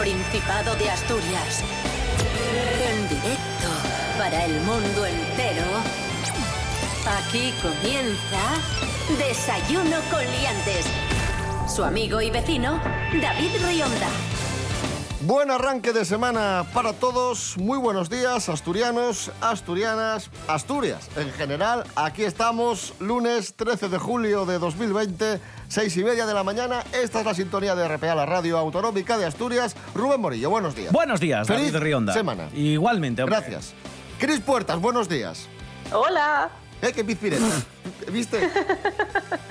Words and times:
Principado 0.00 0.74
de 0.76 0.88
Asturias. 0.88 1.62
En 2.90 3.06
directo 3.06 3.68
para 4.16 4.46
el 4.46 4.58
mundo 4.62 5.04
entero. 5.04 5.66
Aquí 7.18 7.52
comienza 7.60 8.40
Desayuno 9.18 9.98
con 10.10 10.20
Liantes. 10.24 10.86
Su 11.68 11.84
amigo 11.84 12.22
y 12.22 12.30
vecino, 12.30 12.80
David 13.20 13.50
Rionda. 13.62 14.08
Buen 15.26 15.50
arranque 15.50 15.92
de 15.92 16.06
semana 16.06 16.64
para 16.72 16.94
todos. 16.94 17.58
Muy 17.58 17.76
buenos 17.76 18.08
días, 18.08 18.48
asturianos, 18.48 19.30
asturianas, 19.42 20.30
Asturias. 20.48 21.10
En 21.14 21.30
general, 21.32 21.84
aquí 21.94 22.24
estamos, 22.24 22.94
lunes 23.00 23.54
13 23.54 23.90
de 23.90 23.98
julio 23.98 24.46
de 24.46 24.58
2020, 24.58 25.40
seis 25.70 25.96
y 25.96 26.04
media 26.04 26.26
de 26.26 26.34
la 26.34 26.42
mañana. 26.42 26.84
Esta 26.92 27.20
es 27.20 27.24
la 27.26 27.32
sintonía 27.34 27.74
de 27.74 27.88
RPA, 27.88 28.14
la 28.14 28.26
radio 28.26 28.58
autonómica 28.58 29.16
de 29.16 29.24
Asturias. 29.24 29.76
Rubén 29.94 30.20
Morillo, 30.20 30.50
buenos 30.50 30.74
días. 30.74 30.92
Buenos 30.92 31.20
días, 31.20 31.46
Feliz 31.46 31.72
David 31.72 31.84
Rionda. 31.84 32.12
semana. 32.12 32.48
Igualmente, 32.52 33.22
hombre. 33.22 33.38
Gracias. 33.38 33.72
Cris 34.18 34.40
Puertas, 34.40 34.80
buenos 34.80 35.08
días. 35.08 35.46
Hola. 35.92 36.50
¿Eh? 36.82 36.92
¡Qué 36.94 37.04
pizpireta! 37.04 37.44
¿Viste? 38.10 38.48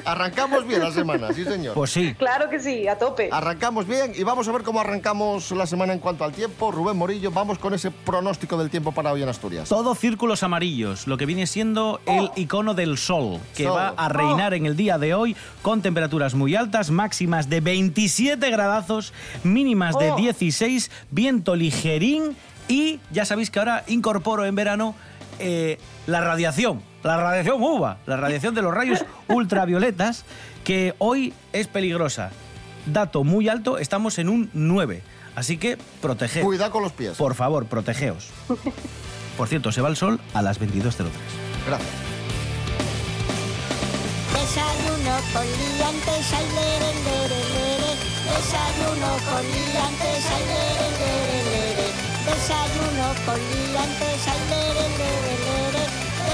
Arrancamos 0.06 0.66
bien 0.66 0.82
la 0.82 0.92
semana, 0.92 1.32
sí 1.34 1.44
señor. 1.46 1.76
Pues 1.76 1.92
sí. 1.92 2.16
Claro 2.18 2.50
que 2.50 2.60
sí, 2.60 2.88
a 2.88 2.98
tope. 2.98 3.30
Arrancamos 3.32 3.86
bien 3.88 4.14
y 4.16 4.24
vamos 4.24 4.48
a 4.48 4.52
ver 4.52 4.64
cómo 4.64 4.80
arrancamos 4.82 5.52
la 5.52 5.68
semana 5.68 5.94
en 5.94 6.00
cuanto 6.00 6.24
al 6.24 6.32
tiempo. 6.32 6.72
Rubén 6.72 6.98
Morillo, 6.98 7.32
vamos 7.32 7.60
con 7.60 7.74
ese 7.74 7.92
pronóstico 7.92 8.58
del 8.58 8.70
tiempo 8.70 8.92
para 8.92 9.12
hoy 9.12 9.22
en 9.22 9.30
Asturias. 9.30 9.70
Todo 9.70 9.94
círculos 9.96 10.42
amarillos, 10.44 11.06
lo 11.08 11.18
que 11.18 11.26
viene 11.28 11.46
siendo 11.48 12.02
el 12.06 12.32
icono 12.36 12.74
del 12.74 12.98
sol, 12.98 13.40
que 13.56 13.66
Sol. 13.66 13.78
va 13.78 13.90
a 13.90 14.10
reinar 14.10 14.54
en 14.56 14.66
el 14.66 14.76
día 14.76 14.98
de 14.98 15.14
hoy 15.14 15.36
con 15.62 15.82
temperaturas 15.82 16.34
muy 16.34 16.56
altas, 16.56 16.90
máximas 16.90 17.50
de 17.50 17.62
27 17.62 18.50
gradazos, 18.50 19.14
mínimas 19.44 19.98
de 19.98 20.10
Oh. 20.12 20.16
16, 20.16 20.90
viento 21.12 21.56
ligerín 21.56 22.36
y 22.68 23.00
ya 23.12 23.26
sabéis 23.26 23.52
que 23.52 23.60
ahora 23.60 23.84
incorporo 23.88 24.46
en 24.46 24.56
verano 24.56 24.96
eh, 25.40 25.78
la 26.08 26.22
radiación, 26.22 26.82
la 27.04 27.18
radiación 27.18 27.62
UVA, 27.62 27.98
la 28.06 28.18
radiación 28.18 28.56
de 28.56 28.62
los 28.62 28.74
rayos 28.74 29.06
ultravioletas, 29.28 30.26
que 30.64 30.96
hoy 31.00 31.34
es 31.54 31.68
peligrosa. 31.68 32.32
Dato 32.86 33.24
muy 33.24 33.50
alto, 33.50 33.78
estamos 33.78 34.20
en 34.20 34.30
un 34.30 34.50
9. 34.54 35.02
Así 35.36 35.58
que 35.58 35.78
proteged. 36.02 36.44
Cuidado 36.44 36.72
con 36.72 36.84
los 36.84 36.92
pies. 36.92 37.18
Por 37.18 37.36
favor, 37.36 37.66
protegeos. 37.66 38.30
Por 39.38 39.48
cierto, 39.48 39.72
se 39.72 39.82
va 39.82 39.90
el 39.90 39.96
sol 39.96 40.20
a 40.34 40.42
las 40.42 40.60
22.03. 40.60 41.06
Gracias. 41.66 41.90
Desayuno 44.34 45.16
con 45.32 45.46
liantes, 45.46 46.34
ay, 46.34 46.46
lere, 46.56 46.92
lere, 47.06 47.40
lere. 47.56 47.92
Desayuno 48.28 49.12
con 49.30 49.44
liantes, 49.48 50.26
ay, 50.36 50.44
lere, 50.52 50.88
lere, 51.00 51.40
lere. 51.50 51.88
Desayuno 52.26 53.08
con 53.26 53.40
liantes, 53.40 54.28
ay, 54.28 54.42
lere, 54.50 54.86
lere, 54.98 55.20
lere. 55.22 55.29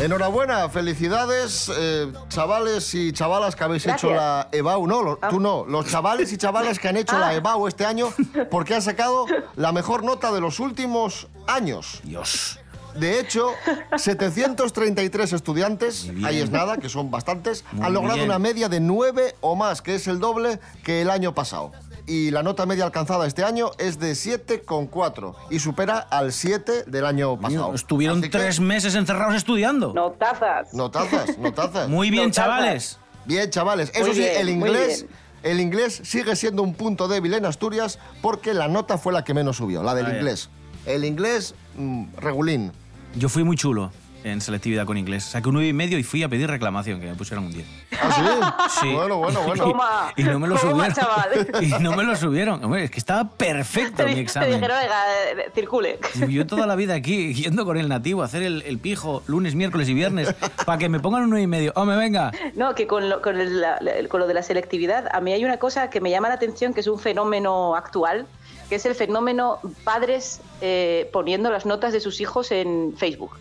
Enhorabuena, 0.00 0.68
felicidades, 0.70 1.70
eh, 1.76 2.10
chavales 2.28 2.94
y 2.94 3.12
chavalas 3.12 3.54
que 3.54 3.64
habéis 3.64 3.84
Gracias. 3.84 4.10
hecho 4.10 4.16
la 4.16 4.48
EBAU. 4.50 4.86
No, 4.86 5.02
lo- 5.02 5.16
tú 5.28 5.38
no, 5.40 5.64
los 5.66 5.86
chavales 5.86 6.32
y 6.32 6.38
chavalas 6.38 6.78
que 6.78 6.88
han 6.88 6.96
hecho 6.96 7.18
la 7.18 7.34
EBAU 7.34 7.66
este 7.68 7.84
año 7.84 8.08
porque 8.50 8.74
han 8.74 8.80
sacado 8.82 9.26
la 9.56 9.72
mejor 9.72 10.02
nota 10.02 10.32
de 10.32 10.40
los 10.40 10.58
últimos 10.58 11.28
años. 11.46 12.00
Dios. 12.02 12.58
De 12.94 13.20
hecho, 13.20 13.50
733 13.96 15.32
estudiantes, 15.34 16.08
ahí 16.24 16.40
es 16.40 16.50
nada, 16.50 16.78
que 16.78 16.88
son 16.88 17.10
bastantes, 17.10 17.64
Muy 17.70 17.86
han 17.86 17.92
logrado 17.92 18.16
bien. 18.16 18.28
una 18.28 18.38
media 18.40 18.68
de 18.68 18.80
9 18.80 19.36
o 19.42 19.54
más, 19.54 19.80
que 19.82 19.94
es 19.94 20.08
el 20.08 20.18
doble 20.18 20.58
que 20.82 21.02
el 21.02 21.10
año 21.10 21.32
pasado. 21.34 21.70
Y 22.10 22.32
la 22.32 22.42
nota 22.42 22.66
media 22.66 22.84
alcanzada 22.84 23.24
este 23.24 23.44
año 23.44 23.70
es 23.78 24.00
de 24.00 24.12
7,4 24.14 25.32
y 25.48 25.60
supera 25.60 25.98
al 25.98 26.32
7 26.32 26.82
del 26.88 27.06
año 27.06 27.38
pasado. 27.38 27.72
Estuvieron 27.72 28.18
Así 28.18 28.30
que, 28.30 28.36
tres 28.36 28.58
meses 28.58 28.96
encerrados 28.96 29.36
estudiando. 29.36 29.92
No 29.94 30.10
tazas. 30.10 30.74
Notazas, 30.74 31.38
notazas. 31.38 31.88
Muy 31.88 32.10
bien, 32.10 32.24
Notazas. 32.30 32.44
chavales. 32.44 32.98
Bien, 33.26 33.48
chavales. 33.48 33.90
Eso 33.94 34.06
Muy 34.06 34.14
sí, 34.14 34.20
bien, 34.22 34.32
el 34.38 34.48
inglés, 34.48 35.06
el 35.44 35.60
inglés 35.60 36.00
sigue 36.02 36.34
siendo 36.34 36.64
un 36.64 36.74
punto 36.74 37.06
débil 37.06 37.32
en 37.34 37.46
Asturias 37.46 38.00
porque 38.22 38.54
la 38.54 38.66
nota 38.66 38.98
fue 38.98 39.12
la 39.12 39.22
que 39.22 39.32
menos 39.32 39.58
subió, 39.58 39.84
la 39.84 39.94
del 39.94 40.06
Ah, 40.06 40.10
ya. 40.10 40.16
inglés. 40.16 40.50
El 40.86 41.04
inglés, 41.04 41.54
mm, 41.76 42.06
regulín. 42.16 42.72
Yo 43.14 43.28
fui 43.28 43.44
muy 43.44 43.54
chulo 43.56 43.92
en 44.24 44.40
selectividad 44.40 44.84
con 44.86 44.96
inglés. 44.98 45.24
Saqué 45.24 45.48
un 45.48 45.54
9 45.54 45.68
y 45.68 45.72
medio 45.72 45.98
y 45.98 46.02
fui 46.02 46.22
a 46.22 46.28
pedir 46.28 46.48
reclamación, 46.48 47.00
que 47.00 47.06
me 47.06 47.14
pusieran 47.14 47.44
un 47.46 47.52
10. 47.52 47.66
¿Ah, 48.00 48.68
sí? 48.70 48.80
Sí. 48.80 48.92
Bueno, 48.94 49.16
bueno, 49.16 49.42
bueno. 49.42 49.64
Toma. 49.64 50.12
Y 50.16 50.22
no 50.24 50.38
me 50.38 50.48
lo 50.48 50.56
Toma, 50.56 50.70
subieron. 50.90 50.92
chaval. 50.94 51.48
Y 51.62 51.82
no 51.82 51.96
me 51.96 52.02
lo 52.04 52.16
subieron. 52.16 52.62
Hombre, 52.64 52.84
es 52.84 52.90
que 52.90 52.98
estaba 52.98 53.28
perfecto 53.30 54.02
mi 54.04 54.10
di- 54.10 54.14
te 54.16 54.20
examen. 54.22 54.52
dijeron, 54.52 54.76
venga, 54.80 55.42
eh, 55.46 55.50
circule. 55.54 55.98
Yo 56.28 56.46
toda 56.46 56.66
la 56.66 56.76
vida 56.76 56.94
aquí, 56.94 57.34
yendo 57.34 57.64
con 57.64 57.76
el 57.76 57.88
nativo, 57.88 58.22
a 58.22 58.26
hacer 58.26 58.42
el, 58.42 58.62
el 58.62 58.78
pijo 58.78 59.22
lunes, 59.26 59.54
miércoles 59.54 59.88
y 59.88 59.94
viernes, 59.94 60.34
para 60.66 60.78
que 60.78 60.88
me 60.88 61.00
pongan 61.00 61.22
un 61.24 61.30
9 61.30 61.42
y 61.42 61.46
medio. 61.46 61.72
Hombre, 61.76 61.96
venga. 61.96 62.32
No, 62.54 62.74
que 62.74 62.86
con 62.86 63.08
lo, 63.08 63.22
con, 63.22 63.40
el- 63.40 63.60
la- 63.60 63.78
con 64.08 64.20
lo 64.20 64.26
de 64.26 64.34
la 64.34 64.42
selectividad, 64.42 65.08
a 65.12 65.20
mí 65.20 65.32
hay 65.32 65.44
una 65.44 65.56
cosa 65.58 65.90
que 65.90 66.00
me 66.00 66.10
llama 66.10 66.28
la 66.28 66.34
atención, 66.34 66.74
que 66.74 66.80
es 66.80 66.86
un 66.86 66.98
fenómeno 66.98 67.74
actual, 67.76 68.26
que 68.68 68.76
es 68.76 68.86
el 68.86 68.94
fenómeno 68.94 69.58
padres 69.82 70.40
eh, 70.60 71.08
poniendo 71.12 71.50
las 71.50 71.66
notas 71.66 71.92
de 71.92 72.00
sus 72.00 72.20
hijos 72.20 72.52
en 72.52 72.94
Facebook. 72.96 73.32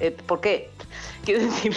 Eh, 0.00 0.10
¿Por 0.26 0.40
qué? 0.40 0.70
Quiero 1.24 1.44
decir, 1.44 1.76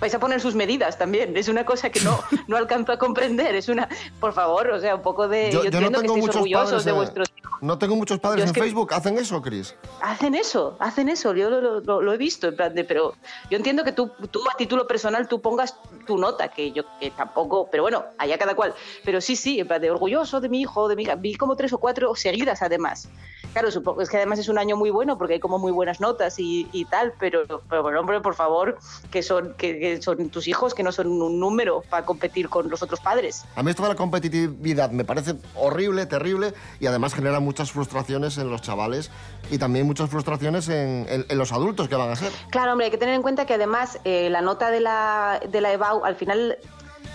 vais 0.00 0.14
a 0.14 0.18
poner 0.18 0.40
sus 0.40 0.54
medidas 0.54 0.98
también. 0.98 1.36
Es 1.36 1.48
una 1.48 1.64
cosa 1.64 1.90
que 1.90 2.00
no, 2.00 2.18
no 2.46 2.56
alcanzo 2.56 2.92
a 2.92 2.98
comprender. 2.98 3.54
Es 3.54 3.68
una, 3.68 3.88
por 4.20 4.32
favor, 4.32 4.70
o 4.70 4.80
sea, 4.80 4.94
un 4.96 5.02
poco 5.02 5.28
de... 5.28 5.50
Yo, 5.50 5.64
entiendo 5.64 6.00
que 6.00 6.06
estéis 6.06 6.28
orgullosos 6.28 6.84
de 6.84 6.90
eh, 6.90 6.94
vuestros 6.94 7.28
hijos. 7.36 7.50
No 7.62 7.76
tengo 7.78 7.94
muchos 7.94 8.18
padres 8.18 8.38
Yo 8.46 8.50
es 8.50 8.56
en 8.56 8.62
Facebook. 8.62 8.94
¿Hacen 8.94 9.18
eso, 9.18 9.42
Chris? 9.42 9.74
Hacen 10.00 10.34
eso, 10.34 10.76
hacen 10.80 11.10
eso, 11.10 11.34
yo 11.34 11.50
lo, 11.50 11.60
lo- 11.60 11.80
lo- 11.80 12.00
lo 12.00 12.12
he 12.14 12.16
visto, 12.16 12.48
en 12.48 12.56
plan 12.56 12.74
de, 12.74 12.84
pero 12.84 13.14
yo 13.50 13.58
entiendo 13.58 13.84
que 13.84 13.92
tú, 13.92 14.10
tú 14.30 14.40
a 14.50 14.56
título 14.56 14.86
personal 14.86 15.28
tú 15.28 15.42
pongas 15.42 15.76
tu 16.06 16.16
nota, 16.16 16.48
que 16.48 16.72
yo 16.72 16.84
que 16.98 17.10
tampoco, 17.10 17.68
pero 17.70 17.82
bueno, 17.82 18.04
allá 18.16 18.38
cada 18.38 18.54
cual, 18.54 18.72
pero 19.04 19.20
sí, 19.20 19.36
sí, 19.36 19.60
en 19.60 19.68
plan 19.68 19.78
de 19.82 19.90
orgulloso 19.90 20.40
de 20.40 20.48
mi 20.48 20.62
hijo, 20.62 20.88
de 20.88 20.96
mi 20.96 21.02
hija, 21.02 21.16
vi 21.16 21.34
como 21.34 21.54
tres 21.54 21.74
o 21.74 21.78
cuatro 21.78 22.14
seguidas 22.14 22.62
además. 22.62 23.10
Claro, 23.52 23.70
supongo 23.70 24.00
es 24.00 24.08
que 24.08 24.16
además 24.16 24.38
es 24.38 24.48
un 24.48 24.58
año 24.58 24.76
muy 24.76 24.90
bueno 24.90 25.18
porque 25.18 25.34
hay 25.34 25.40
como 25.40 25.58
muy 25.58 25.72
buenas 25.72 26.00
notas 26.00 26.38
y, 26.38 26.68
y 26.72 26.84
tal, 26.84 27.12
pero, 27.18 27.42
pero 27.68 28.00
hombre, 28.00 28.20
por 28.20 28.34
favor, 28.34 28.78
que 29.10 29.22
son, 29.22 29.54
que, 29.54 29.78
que 29.78 30.00
son 30.02 30.28
tus 30.30 30.46
hijos, 30.46 30.72
que 30.74 30.82
no 30.82 30.92
son 30.92 31.08
un 31.08 31.40
número 31.40 31.82
para 31.90 32.04
competir 32.06 32.48
con 32.48 32.70
los 32.70 32.82
otros 32.82 33.00
padres. 33.00 33.44
A 33.56 33.62
mí 33.62 33.70
esto 33.70 33.82
de 33.82 33.88
la 33.90 33.94
competitividad 33.96 34.90
me 34.90 35.04
parece 35.04 35.34
horrible, 35.56 36.06
terrible 36.06 36.54
y 36.78 36.86
además 36.86 37.14
genera 37.14 37.40
muchas 37.40 37.72
frustraciones 37.72 38.38
en 38.38 38.50
los 38.50 38.62
chavales 38.62 39.10
y 39.50 39.58
también 39.58 39.86
muchas 39.86 40.08
frustraciones 40.10 40.68
en, 40.68 41.06
en- 41.08 41.26
en 41.28 41.38
los 41.38 41.52
adultos 41.52 41.88
que 41.88 41.96
van 41.96 42.10
a 42.10 42.16
ser. 42.16 42.30
Claro, 42.50 42.72
hombre, 42.72 42.84
hay 42.86 42.90
que 42.90 42.98
tener 42.98 43.14
en 43.14 43.22
cuenta 43.22 43.46
que 43.46 43.54
además 43.54 43.98
eh, 44.04 44.30
la 44.30 44.42
nota 44.42 44.70
de 44.70 44.80
la, 44.80 45.40
de 45.50 45.60
la 45.60 45.72
EBAU 45.72 46.04
al 46.04 46.14
final 46.16 46.56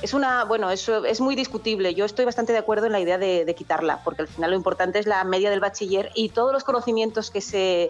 es 0.05 0.13
una, 0.13 0.43
bueno, 0.43 0.69
eso 0.69 1.03
es 1.03 1.19
muy 1.19 1.33
discutible. 1.35 1.95
Yo 1.95 2.05
estoy 2.05 2.25
bastante 2.25 2.53
de 2.53 2.59
acuerdo 2.59 2.85
en 2.85 2.91
la 2.91 2.99
idea 2.99 3.17
de, 3.17 3.55
quitarla, 3.57 4.01
porque 4.03 4.21
al 4.21 4.27
final 4.27 4.51
lo 4.51 4.55
importante 4.55 4.99
es 4.99 5.07
la 5.07 5.23
media 5.23 5.49
del 5.49 5.59
bachiller 5.59 6.11
y 6.13 6.29
todos 6.29 6.53
los 6.53 6.63
conocimientos 6.63 7.31
que 7.31 7.41
se, 7.41 7.89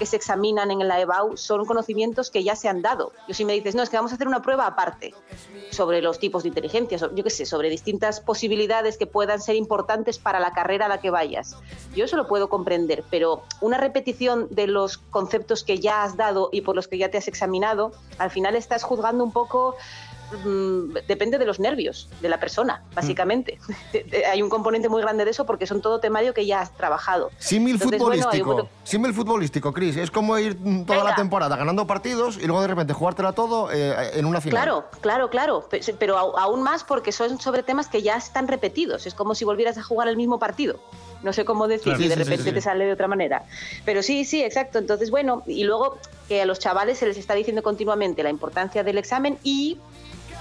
que 0.00 0.04
se 0.06 0.16
examinan 0.16 0.72
en 0.72 0.88
la 0.88 1.00
EBAU 1.00 1.36
son 1.36 1.64
conocimientos 1.64 2.32
que 2.32 2.42
ya 2.42 2.56
se 2.56 2.68
han 2.68 2.82
dado. 2.82 3.12
Yo 3.28 3.34
si 3.34 3.44
me 3.44 3.52
dices, 3.52 3.76
no, 3.76 3.84
es 3.84 3.90
que 3.90 3.96
vamos 3.96 4.10
a 4.10 4.16
hacer 4.16 4.26
una 4.26 4.42
prueba 4.42 4.66
aparte 4.66 5.14
sobre 5.70 6.02
los 6.02 6.18
tipos 6.18 6.42
de 6.42 6.48
inteligencia, 6.48 6.98
so- 6.98 7.14
yo 7.14 7.22
qué 7.22 7.30
sé, 7.30 7.46
sobre 7.46 7.70
distintas 7.70 8.20
posibilidades 8.20 8.98
que 8.98 9.06
puedan 9.06 9.40
ser 9.40 9.54
importantes 9.54 10.18
para 10.18 10.40
la 10.40 10.50
carrera 10.52 10.86
a 10.86 10.88
la 10.88 10.98
que 11.00 11.10
vayas. 11.10 11.54
Yo 11.94 12.06
eso 12.06 12.16
lo 12.16 12.26
puedo 12.26 12.48
comprender, 12.48 13.04
pero 13.08 13.44
una 13.60 13.78
repetición 13.78 14.48
de 14.50 14.66
los 14.66 14.98
conceptos 14.98 15.62
que 15.62 15.78
ya 15.78 16.02
has 16.02 16.16
dado 16.16 16.48
y 16.50 16.62
por 16.62 16.74
los 16.74 16.88
que 16.88 16.98
ya 16.98 17.08
te 17.08 17.18
has 17.18 17.28
examinado, 17.28 17.92
al 18.18 18.32
final 18.32 18.56
estás 18.56 18.82
juzgando 18.82 19.22
un 19.22 19.30
poco 19.32 19.76
mm, 20.44 20.94
depende 21.06 21.38
de 21.38 21.44
los 21.46 21.60
nervios 21.60 22.08
de 22.20 22.28
la 22.28 22.38
persona, 22.40 22.82
básicamente. 22.94 23.58
hay 24.30 24.42
un 24.42 24.48
componente 24.48 24.88
muy 24.88 25.02
grande 25.02 25.24
de 25.24 25.30
eso 25.30 25.46
porque 25.46 25.66
son 25.66 25.80
todo 25.82 26.00
temario 26.00 26.34
que 26.34 26.46
ya 26.46 26.60
has 26.60 26.74
trabajado. 26.76 27.30
Símil 27.38 27.74
Entonces, 27.74 28.00
bueno, 28.00 28.14
un 28.16 28.22
futbolístico. 28.22 28.68
Símil 28.84 29.14
futbolístico, 29.14 29.72
Chris. 29.72 29.96
Es 29.96 30.10
como 30.10 30.38
ir 30.38 30.56
mm, 30.58 30.84
toda 30.84 31.04
la 31.04 31.14
temporada 31.14 31.56
ganando 31.56 31.86
partidos 31.86 32.38
y 32.38 32.46
luego 32.46 32.62
de 32.62 32.68
repente 32.68 32.92
jugártela 32.92 33.32
todo 33.32 33.70
eh, 33.72 34.10
en 34.14 34.24
una 34.26 34.40
final. 34.40 34.62
Claro, 34.62 34.84
claro, 35.00 35.30
claro, 35.30 35.68
pe- 35.68 35.80
pero 35.98 36.16
aún 36.18 36.62
más 36.62 36.84
porque 36.84 37.12
son 37.12 37.40
sobre 37.40 37.62
temas 37.62 37.88
que 37.88 38.02
ya 38.02 38.16
están 38.16 38.48
repetidos. 38.48 39.06
Es 39.06 39.14
como 39.14 39.34
si 39.34 39.44
volvieras 39.44 39.78
a 39.78 39.82
jugar 39.82 40.08
el 40.08 40.16
mismo 40.16 40.38
partido. 40.38 40.80
No 41.22 41.32
sé 41.32 41.44
cómo 41.44 41.68
decir, 41.68 41.84
Claro. 41.94 42.00
y 42.02 42.08
de 42.08 42.14
Sí, 42.14 42.20
sí, 42.20 42.24
sí, 42.24 42.30
repente 42.30 42.50
sí. 42.50 42.54
te 42.54 42.60
sale 42.60 42.84
de 42.84 42.92
otra 42.92 43.06
manera. 43.06 43.44
Pero 43.84 44.02
sí, 44.02 44.24
sí, 44.24 44.42
exacto. 44.42 44.78
Entonces, 44.78 45.10
bueno, 45.10 45.42
y 45.46 45.62
luego 45.64 45.98
que 46.26 46.42
a 46.42 46.46
los 46.46 46.58
chavales 46.58 46.98
se 46.98 47.06
les 47.06 47.16
está 47.16 47.34
diciendo 47.34 47.62
continuamente 47.62 48.22
la 48.24 48.30
importancia 48.30 48.82
del 48.82 48.98
examen 48.98 49.38
y 49.44 49.78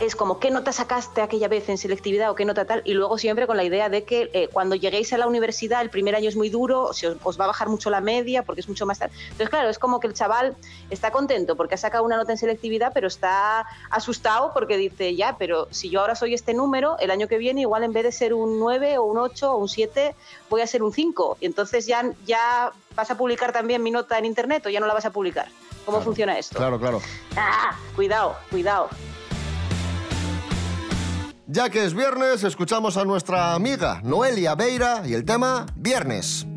es 0.02 0.16
como 0.16 0.40
qué 0.40 0.50
nota 0.50 0.72
sacaste 0.72 1.22
aquella 1.22 1.48
vez 1.48 1.70
en 1.70 1.78
selectividad 1.78 2.32
o 2.32 2.36
qué 2.36 2.44
nota 2.44 2.66
tal, 2.66 2.82
y 2.86 2.94
luego 2.94 3.20
siempre 3.20 3.46
con 3.46 3.56
la 3.56 3.64
idea 3.64 3.88
de 3.88 4.04
que 4.04 4.32
eh, 4.34 4.50
cuando 4.52 4.76
lleguéis 4.76 5.14
a 5.14 5.18
la 5.20 5.28
universidad 5.28 5.82
el 5.82 5.92
primer 5.92 6.16
año 6.16 6.28
es 6.28 6.36
muy 6.36 6.50
duro, 6.50 6.92
se 6.92 7.08
os, 7.08 7.18
os 7.24 7.40
va 7.40 7.44
a 7.44 7.48
bajar 7.48 7.70
mucho 7.70 7.92
la 7.92 8.02
media 8.02 8.42
porque 8.44 8.62
es 8.62 8.68
mucho 8.68 8.88
más 8.88 8.98
tal. 8.98 9.12
Entonces, 9.24 9.50
claro, 9.50 9.70
es 9.70 9.78
como 9.78 10.00
que 10.00 10.08
el 10.08 10.14
chaval 10.14 10.56
está 10.90 11.12
contento 11.12 11.56
porque 11.56 11.76
ha 11.76 11.78
sacado 11.78 12.04
una 12.04 12.18
nota 12.18 12.32
en 12.32 12.40
selectividad, 12.40 12.92
pero 12.94 13.08
está 13.08 13.66
asustado 13.92 14.52
porque 14.54 14.76
dice, 14.76 15.16
ya, 15.16 15.36
pero 15.38 15.68
si 15.70 15.90
yo 15.90 16.02
ahora 16.02 16.16
soy 16.16 16.34
este 16.34 16.56
número, 16.56 16.98
el 17.00 17.12
año 17.12 17.28
que 17.28 17.38
viene 17.38 17.62
igual 17.62 17.84
en 17.84 17.94
vez 17.94 18.04
de 18.04 18.12
ser 18.12 18.34
un 18.34 18.60
9 18.60 18.98
o 18.98 19.04
un 19.04 19.20
8 19.20 19.54
o 19.54 19.58
un 19.58 19.70
7, 19.70 20.16
voy 20.50 20.62
a 20.62 20.68
ser 20.68 20.82
un 20.82 20.92
5. 20.92 21.38
Y 21.42 21.46
entonces 21.46 21.86
ya, 21.86 22.12
ya 22.26 22.72
vas 22.96 23.12
a 23.12 23.18
publicar 23.18 23.54
también 23.54 23.84
mi 23.84 23.92
nota 23.92 24.18
en 24.18 24.26
internet 24.26 24.66
o 24.66 24.70
ya 24.70 24.80
no 24.80 24.88
la 24.88 24.96
vas 24.96 25.06
a 25.06 25.12
publicar. 25.12 25.48
¿Cómo 25.86 25.98
Claro, 25.98 26.06
funciona 26.06 26.38
esto? 26.38 26.58
Claro, 26.58 26.80
claro. 26.80 27.02
Ah, 27.36 27.76
cuidado, 27.96 28.36
cuidado. 28.50 28.90
Ya 31.54 31.70
que 31.70 31.84
es 31.84 31.94
viernes, 31.94 32.46
escuchamos 32.46 32.96
a 32.96 33.04
nuestra 33.04 33.54
amiga 33.54 34.00
Noelia 34.06 34.56
Beira 34.56 35.04
y 35.06 35.14
el 35.14 35.26
tema 35.26 35.66
Viernes. 35.76 36.48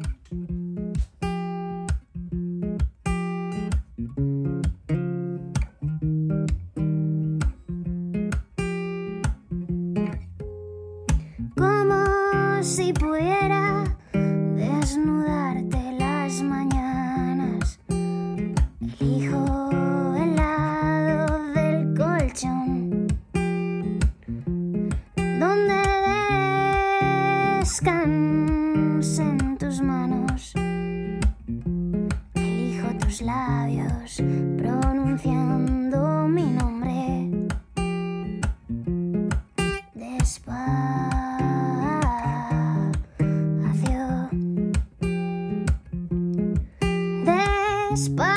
Spy. 47.97 48.34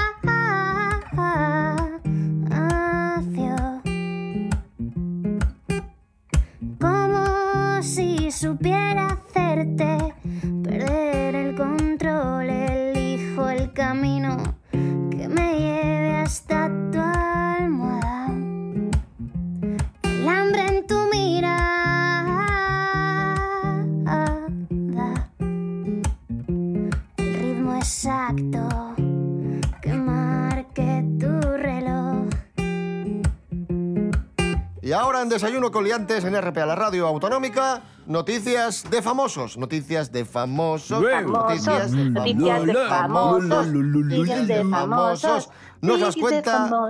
Desayuno 35.38 35.72
con 35.72 35.84
Liantes 35.84 36.24
en 36.24 36.36
RPA, 36.36 36.66
la 36.66 36.74
radio 36.74 37.06
autonómica, 37.06 37.84
noticias 38.08 38.90
de 38.90 39.04
famosos. 39.04 39.56
Noticias 39.56 40.12
de 40.12 40.26
famosos. 40.26 41.00
Noticias 41.00 41.92
de 41.92 42.10
Noticias 42.10 42.66
de 42.66 42.74
famosos. 42.74 43.68
Noticias 43.68 44.48
de 44.48 44.64
famosos. 44.66 45.50
Nos 45.82 46.00
las 46.00 46.16
cuenta, 46.16 46.68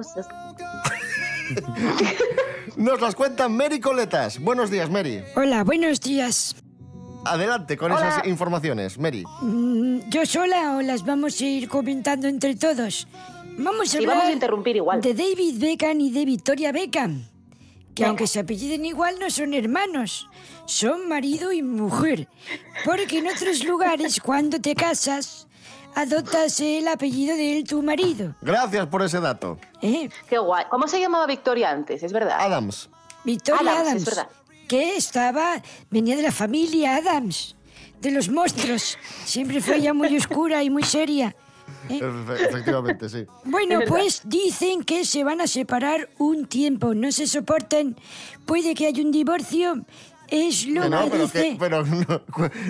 nos 2.77 3.01
las 3.01 3.15
cuenta 3.15 3.49
Mary 3.49 3.81
Coletas. 3.81 4.39
Buenos 4.39 4.69
días, 4.69 4.89
Mary. 4.89 5.21
Hola, 5.35 5.65
buenos 5.65 6.00
días. 6.00 6.55
Adelante 7.25 7.75
con 7.75 7.91
Hola. 7.91 8.07
esas 8.07 8.27
informaciones, 8.27 8.97
Mary. 8.97 9.25
Mm, 9.41 10.07
¿Yo 10.09 10.25
sola 10.25 10.77
o 10.77 10.81
las 10.81 11.03
vamos 11.05 11.41
a 11.41 11.43
ir 11.43 11.67
comentando 11.67 12.29
entre 12.29 12.55
todos? 12.55 13.09
Vamos 13.57 13.93
a 13.93 13.97
Y 13.97 14.03
hablar 14.03 14.15
vamos 14.19 14.29
a 14.29 14.33
interrumpir 14.33 14.77
igual. 14.77 15.01
de 15.01 15.13
David 15.13 15.59
Beckham 15.59 16.00
y 16.00 16.11
de 16.11 16.23
Victoria 16.23 16.71
Beckham, 16.71 17.25
que 17.97 18.03
Venga. 18.03 18.09
aunque 18.09 18.27
se 18.27 18.39
apelliden 18.41 18.85
igual 18.85 19.17
no 19.19 19.27
son 19.31 19.55
hermanos, 19.55 20.29
son 20.67 21.09
marido 21.09 21.51
y 21.51 21.63
mujer. 21.63 22.27
Porque 22.85 23.17
en 23.17 23.27
otros 23.27 23.63
lugares 23.63 24.21
cuando 24.23 24.61
te 24.61 24.75
casas 24.75 25.47
adoptas 25.95 26.59
el 26.59 26.88
apellido 26.89 27.35
de 27.35 27.63
tu 27.67 27.81
marido. 27.81 28.35
Gracias 28.44 28.85
por 28.85 29.01
ese 29.01 29.19
dato. 29.19 29.57
¿eh? 29.81 30.09
Qué 30.29 30.38
guay. 30.38 30.65
¿Cómo 30.69 30.88
se 30.88 30.99
llamaba 30.99 31.25
Victoria 31.25 31.71
antes? 31.71 32.03
Es 32.03 32.13
verdad. 32.13 32.38
Adams. 32.39 32.88
Victoria 33.23 33.61
Adams, 33.71 33.79
Adams, 33.88 34.01
es 34.01 34.05
verdad. 34.05 34.29
que 34.67 34.95
estaba, 34.95 35.59
venía 35.89 36.15
de 36.15 36.21
la 36.21 36.31
familia 36.31 36.97
Adams, 36.97 37.55
de 38.00 38.11
los 38.11 38.29
monstruos. 38.29 38.95
Siempre 39.25 39.59
fue 39.59 39.77
ella 39.77 39.95
muy 39.95 40.15
oscura 40.21 40.61
y 40.63 40.69
muy 40.69 40.83
seria. 40.83 41.35
¿Eh? 41.89 42.00
Efe- 42.01 42.48
Efectivamente, 42.50 43.10
sí. 43.10 43.25
Bueno, 43.45 43.80
pues 43.88 44.22
dicen 44.25 44.84
que 44.84 45.06
se 45.06 45.24
van 45.24 45.42
a 45.42 45.48
separar 45.48 46.10
un 46.18 46.45
tiempo, 46.45 46.94
no 46.94 47.12
se 47.12 47.28
soportan, 47.28 47.95
puede 48.45 48.75
que 48.75 48.88
haya 48.88 49.04
un 49.04 49.12
divorcio, 49.12 49.86
es 50.29 50.65
lo 50.68 50.81
Que 50.83 50.89
que, 50.89 50.95
no, 50.95 51.09
pero, 51.09 51.24
dice. 51.25 51.41
que- 51.51 51.56
pero 51.59 51.85
no, 51.85 52.06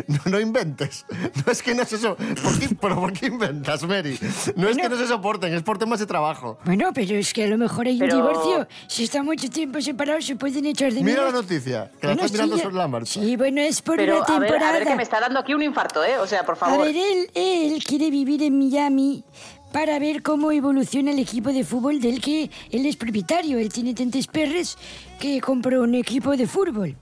no, 0.07 0.21
no 0.25 0.39
inventes. 0.39 1.05
No 1.45 1.51
es 1.51 1.61
que 1.63 1.73
no 1.75 1.85
se 1.85 1.97
soporten. 1.97 2.35
¿Por 2.35 2.59
qué, 2.59 2.75
pero 2.79 2.95
¿por 2.95 3.13
qué 3.13 3.25
inventas, 3.27 3.83
Mary? 3.87 4.17
No 4.55 4.67
es 4.69 4.77
que 4.77 4.89
no 4.89 4.95
se 4.97 5.07
soporten, 5.07 5.53
es 5.53 5.63
por 5.63 5.77
temas 5.77 5.99
de 5.99 6.05
trabajo. 6.05 6.57
Bueno, 6.65 6.91
pero 6.93 7.15
es 7.15 7.33
que 7.33 7.43
a 7.43 7.47
lo 7.47 7.57
mejor 7.57 7.87
hay 7.87 7.97
Pero- 7.99 8.17
un 8.17 8.21
divorcio. 8.27 8.67
Si 8.87 9.03
están 9.03 9.25
mucho 9.25 9.49
tiempo 9.49 9.81
separados, 9.81 10.25
se 10.25 10.35
pueden 10.35 10.65
echar 10.65 10.93
de 10.93 11.01
Mira 11.03 11.21
la 11.23 11.27
menos. 11.27 11.41
noticia, 11.43 11.91
que 11.99 12.07
la 12.07 12.13
Bueno, 12.13 12.25
estás 12.25 12.31
mirando 12.33 12.55
sí, 12.57 12.61
sobre 12.63 12.75
la 12.75 12.87
marcha. 12.87 13.21
Sí, 13.21 13.35
bueno, 13.35 13.61
es 13.61 13.81
por 13.81 13.97
Pero 13.97 14.17
una 14.17 14.25
a 14.25 14.39
ver, 14.39 14.49
temporada. 14.49 14.69
a 14.75 14.79
ver, 14.79 14.87
que 14.87 14.95
me 14.95 15.03
está 15.03 15.19
dando 15.19 15.39
aquí 15.39 15.53
un 15.53 15.63
infarto, 15.63 16.03
¿eh? 16.03 16.17
O 16.19 16.27
sea, 16.27 16.43
por 16.45 16.55
A 16.55 16.57
favor. 16.57 16.85
ver, 16.85 16.95
él, 16.95 17.29
él 17.35 17.83
quiere 17.83 18.09
vivir 18.09 18.41
en 18.43 18.57
Miami 18.57 19.23
para 19.71 19.99
ver 19.99 20.21
cómo 20.23 20.51
evoluciona 20.51 21.11
el 21.11 21.19
equipo 21.19 21.51
de 21.51 21.63
fútbol 21.63 21.99
del 21.99 22.21
que 22.21 22.49
él 22.71 22.85
es 22.85 22.95
propietario. 22.95 23.57
Él 23.59 23.69
tiene 23.71 23.93
tantos 23.93 24.25
perres 24.27 24.77
que 25.19 25.41
compró 25.41 25.81
un 25.83 25.95
equipo 25.95 26.35
de 26.37 26.47
fútbol. 26.47 26.95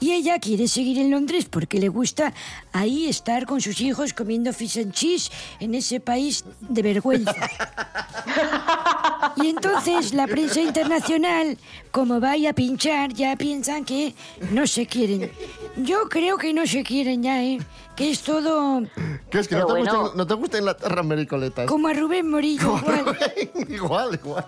Y 0.00 0.12
ella 0.12 0.38
quiere 0.38 0.66
seguir 0.68 0.98
en 0.98 1.10
Londres 1.10 1.46
porque 1.50 1.78
le 1.78 1.88
gusta 1.88 2.32
ahí 2.72 3.06
estar 3.06 3.44
con 3.46 3.60
sus 3.60 3.80
hijos 3.80 4.12
comiendo 4.14 4.52
fish 4.52 4.78
and 4.78 4.92
cheese 4.92 5.30
en 5.60 5.74
ese 5.74 6.00
país 6.00 6.44
de 6.60 6.82
vergüenza. 6.82 7.34
Y 9.36 9.48
entonces 9.48 10.14
la 10.14 10.26
prensa 10.26 10.60
internacional, 10.60 11.58
como 11.90 12.20
vaya 12.20 12.50
a 12.50 12.52
pinchar, 12.54 13.12
ya 13.12 13.36
piensan 13.36 13.84
que 13.84 14.14
no 14.52 14.66
se 14.66 14.86
quieren. 14.86 15.30
Yo 15.76 16.08
creo 16.08 16.38
que 16.38 16.52
no 16.54 16.66
se 16.66 16.82
quieren 16.82 17.22
ya, 17.22 17.42
¿eh? 17.42 17.58
Que 17.94 18.10
es 18.10 18.20
todo 18.22 18.82
¿Qué 19.30 19.40
es 19.40 19.48
que 19.48 19.56
no 19.56 19.66
te, 19.66 19.72
bueno. 19.72 20.00
gusta, 20.02 20.16
no 20.16 20.26
te 20.26 20.34
gusta 20.34 20.58
Inglaterra, 20.58 21.02
Mary 21.02 21.26
Coletas? 21.26 21.66
como 21.66 21.88
a 21.88 21.92
Rubén 21.92 22.30
Morillo 22.30 22.76
igual. 22.78 23.16
igual, 23.68 24.20
igual. 24.24 24.46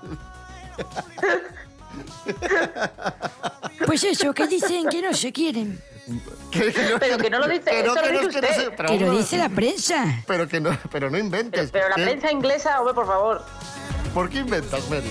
Pues 3.86 4.04
eso, 4.04 4.32
que 4.34 4.46
dicen 4.46 4.88
que 4.88 5.00
no 5.02 5.12
se 5.14 5.32
quieren. 5.32 5.80
Que- 6.50 6.72
que 6.72 6.90
no- 6.90 6.98
Pero 6.98 7.18
que 7.18 7.30
no 7.30 7.38
lo 7.38 7.48
dice, 7.48 7.70
que 7.70 7.82
no, 7.82 7.92
eso 7.92 7.94
lo 7.94 8.02
que 8.02 8.12
no, 8.12 8.20
dice 8.20 8.40
que 8.40 8.40
no 8.40 8.48
usted. 8.48 8.64
se- 8.64 8.70
pero 8.72 8.88
Que 8.88 9.00
lo 9.00 9.16
dice 9.16 9.38
la 9.38 9.48
prensa. 9.48 10.22
Pero 10.26 10.46
que 10.48 10.60
no, 10.60 10.70
pero 10.90 11.06
no 11.06 11.12
Pero, 11.12 11.24
inventes. 11.24 11.70
pero 11.70 11.88
la 11.88 11.94
¿Qué? 11.96 12.02
prensa 12.04 12.30
inglesa, 12.30 12.78
hombre, 12.78 12.94
por 12.94 13.06
favor. 13.06 13.44
¿Por 14.14 14.28
qué 14.28 14.38
inventas, 14.38 14.88
Mary? 14.90 15.08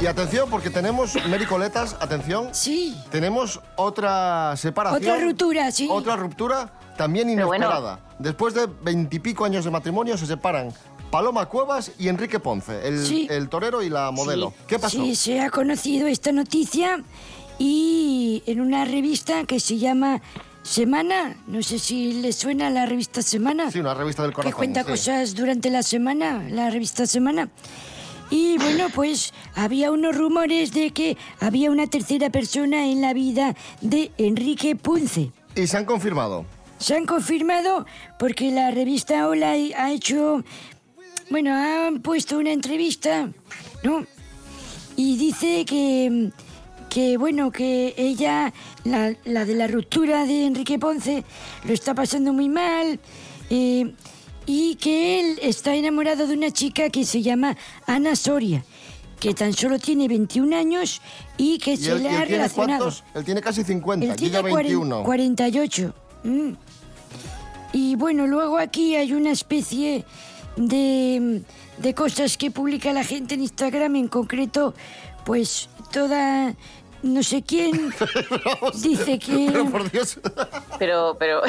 Y 0.00 0.06
atención, 0.06 0.50
porque 0.50 0.68
tenemos, 0.68 1.14
Mary 1.28 1.46
Coletas, 1.46 1.96
atención, 2.00 2.48
Sí. 2.52 3.00
tenemos 3.12 3.60
otra 3.76 4.56
separación. 4.56 5.00
Otra 5.02 5.24
ruptura, 5.24 5.70
sí. 5.70 5.86
Otra 5.88 6.16
ruptura 6.16 6.72
también 6.96 7.26
bueno. 7.34 7.56
inesperada. 7.56 8.00
Después 8.18 8.54
de 8.54 8.68
veintipico 8.82 9.44
años 9.44 9.64
de 9.64 9.70
matrimonio 9.70 10.16
se 10.16 10.26
separan 10.26 10.68
Paloma 11.10 11.46
Cuevas 11.46 11.92
y 11.98 12.08
Enrique 12.08 12.40
Ponce, 12.40 12.86
el, 12.86 13.04
Sí. 13.04 13.26
el 13.30 13.48
torero 13.48 13.82
y 13.82 13.90
la 13.90 14.10
modelo. 14.10 14.54
¿Qué 14.66 14.78
pasó? 14.78 14.96
Sí, 15.02 15.14
se 15.14 15.40
ha 15.40 15.50
conocido 15.50 16.06
esta 16.06 16.32
noticia 16.32 17.02
y 17.58 18.42
en 18.46 18.60
una 18.60 18.84
revista 18.84 19.44
que 19.44 19.60
se 19.60 19.78
llama 19.78 20.22
Semana, 20.62 21.36
no 21.46 21.62
sé 21.62 21.78
si 21.78 22.14
le 22.22 22.32
suena 22.32 22.70
la 22.70 22.86
revista 22.86 23.20
Semana. 23.20 23.70
Sí, 23.70 23.80
una 23.80 23.94
revista 23.94 24.22
del 24.22 24.32
corazón. 24.32 24.52
que 24.52 24.56
cuenta 24.56 24.84
sí. 24.84 24.90
cosas 24.90 25.34
durante 25.34 25.70
la 25.70 25.82
semana, 25.82 26.44
la 26.48 26.70
revista 26.70 27.06
Semana. 27.06 27.48
Y 28.30 28.56
bueno, 28.56 28.86
pues 28.94 29.34
había 29.54 29.90
unos 29.90 30.16
rumores 30.16 30.72
de 30.72 30.92
que 30.92 31.18
había 31.40 31.70
una 31.70 31.86
tercera 31.88 32.30
persona 32.30 32.86
en 32.86 33.02
la 33.02 33.12
vida 33.12 33.54
de 33.82 34.10
Enrique 34.16 34.74
Punce. 34.76 35.32
Y 35.54 35.66
se 35.66 35.76
han 35.76 35.84
confirmado. 35.84 36.46
Se 36.82 36.96
han 36.96 37.06
confirmado 37.06 37.86
porque 38.18 38.50
la 38.50 38.70
revista 38.72 39.28
Hola 39.28 39.52
ha 39.52 39.92
hecho, 39.92 40.42
bueno, 41.30 41.54
han 41.54 42.02
puesto 42.02 42.38
una 42.38 42.50
entrevista, 42.52 43.30
¿no? 43.84 44.04
Y 44.96 45.16
dice 45.16 45.64
que, 45.64 46.30
que 46.90 47.16
bueno, 47.16 47.52
que 47.52 47.94
ella, 47.96 48.52
la, 48.84 49.14
la 49.24 49.44
de 49.44 49.54
la 49.54 49.68
ruptura 49.68 50.26
de 50.26 50.44
Enrique 50.46 50.78
Ponce, 50.78 51.24
lo 51.64 51.72
está 51.72 51.94
pasando 51.94 52.32
muy 52.32 52.48
mal. 52.48 52.98
eh, 53.50 53.94
y 54.44 54.74
que 54.74 55.20
él 55.20 55.38
está 55.40 55.72
enamorado 55.76 56.26
de 56.26 56.34
una 56.34 56.50
chica 56.50 56.90
que 56.90 57.04
se 57.04 57.22
llama 57.22 57.56
Ana 57.86 58.16
Soria, 58.16 58.64
que 59.20 59.34
tan 59.34 59.52
solo 59.52 59.78
tiene 59.78 60.08
21 60.08 60.56
años 60.56 61.00
y 61.38 61.58
que 61.58 61.74
¿Y 61.74 61.76
se 61.76 61.92
él, 61.92 62.02
le 62.02 62.08
él 62.08 62.14
ha 62.16 62.18
tiene 62.26 62.36
relacionado. 62.38 62.78
cuántos? 62.86 63.04
Él 63.14 63.24
tiene 63.24 63.40
casi 63.40 63.62
50, 63.62 64.04
Él 64.04 64.16
tiene 64.16 64.32
ya 64.32 64.40
cuaren- 64.42 64.54
21. 64.64 65.04
48. 65.04 65.94
Mm. 66.24 66.52
Y 67.72 67.96
bueno, 67.96 68.26
luego 68.26 68.58
aquí 68.58 68.96
hay 68.96 69.12
una 69.12 69.30
especie 69.32 70.04
de, 70.56 71.42
de 71.78 71.94
cosas 71.94 72.36
que 72.36 72.50
publica 72.50 72.92
la 72.92 73.02
gente 73.04 73.34
en 73.34 73.42
Instagram, 73.42 73.96
en 73.96 74.08
concreto, 74.08 74.74
pues 75.24 75.68
toda... 75.92 76.54
No 77.02 77.20
sé 77.24 77.42
quién 77.42 77.92
dice 78.80 79.18
que... 79.18 79.48
Pero 79.50 79.68
por 79.70 79.90
Dios. 79.90 80.20
Pero, 80.78 81.16
pero, 81.18 81.42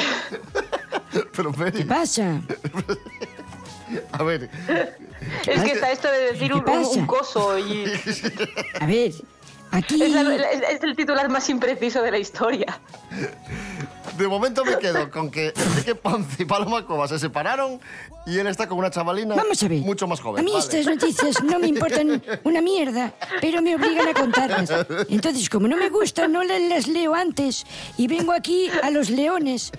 Pero 1.36 1.52
Mary, 1.52 1.78
¿Qué 1.78 1.84
pasa? 1.84 2.40
a 4.10 4.22
ver, 4.24 4.50
es 5.46 5.62
que 5.62 5.72
está 5.72 5.92
esto 5.92 6.08
de 6.10 6.32
decir 6.32 6.50
¿Qué 6.50 6.70
un, 6.72 6.84
un- 7.00 7.06
coso 7.06 7.56
y 7.56 7.84
A 8.80 8.86
ver, 8.86 9.12
aquí... 9.70 10.02
es, 10.02 10.10
la- 10.10 10.34
es- 10.34 10.62
es 10.72 10.82
el 10.82 10.96
titular 10.96 11.28
más 11.28 11.48
impreciso 11.48 12.02
de 12.02 12.10
la 12.10 12.18
historia. 12.18 12.80
de 14.18 14.28
momento 14.28 14.64
me 14.64 14.78
quedo 14.78 15.10
con 15.10 15.30
que 15.30 15.52
Enrique 15.56 15.94
Ponce 15.94 16.42
y 16.42 16.46
Paloma 16.46 16.84
Cuevas 16.86 17.10
se 17.10 17.18
separaron 17.18 17.80
y 18.26 18.38
él 18.38 18.46
está 18.46 18.68
con 18.68 18.78
una 18.78 18.90
chavalina 18.90 19.34
Vamos 19.34 19.62
a 19.62 19.68
ver. 19.68 19.80
mucho 19.80 20.06
más 20.06 20.20
joven. 20.20 20.40
A 20.40 20.42
mí 20.44 20.52
Vale. 20.52 20.64
estas 20.64 20.86
noticias 20.86 21.42
no 21.42 21.58
me 21.58 21.66
importan 21.66 22.22
una 22.44 22.60
mierda, 22.62 23.12
pero 23.40 23.60
me 23.60 23.74
obligan 23.74 24.08
a 24.08 24.14
contarlas. 24.14 24.70
Entonces, 25.08 25.48
como 25.50 25.68
no 25.68 25.76
me 25.76 25.90
gustan, 25.90 26.32
no 26.32 26.42
las, 26.42 26.86
leo 26.88 27.14
antes. 27.14 27.66
Y 27.98 28.06
vengo 28.08 28.32
aquí 28.32 28.70
a 28.82 28.90
los 28.90 29.10
leones. 29.10 29.72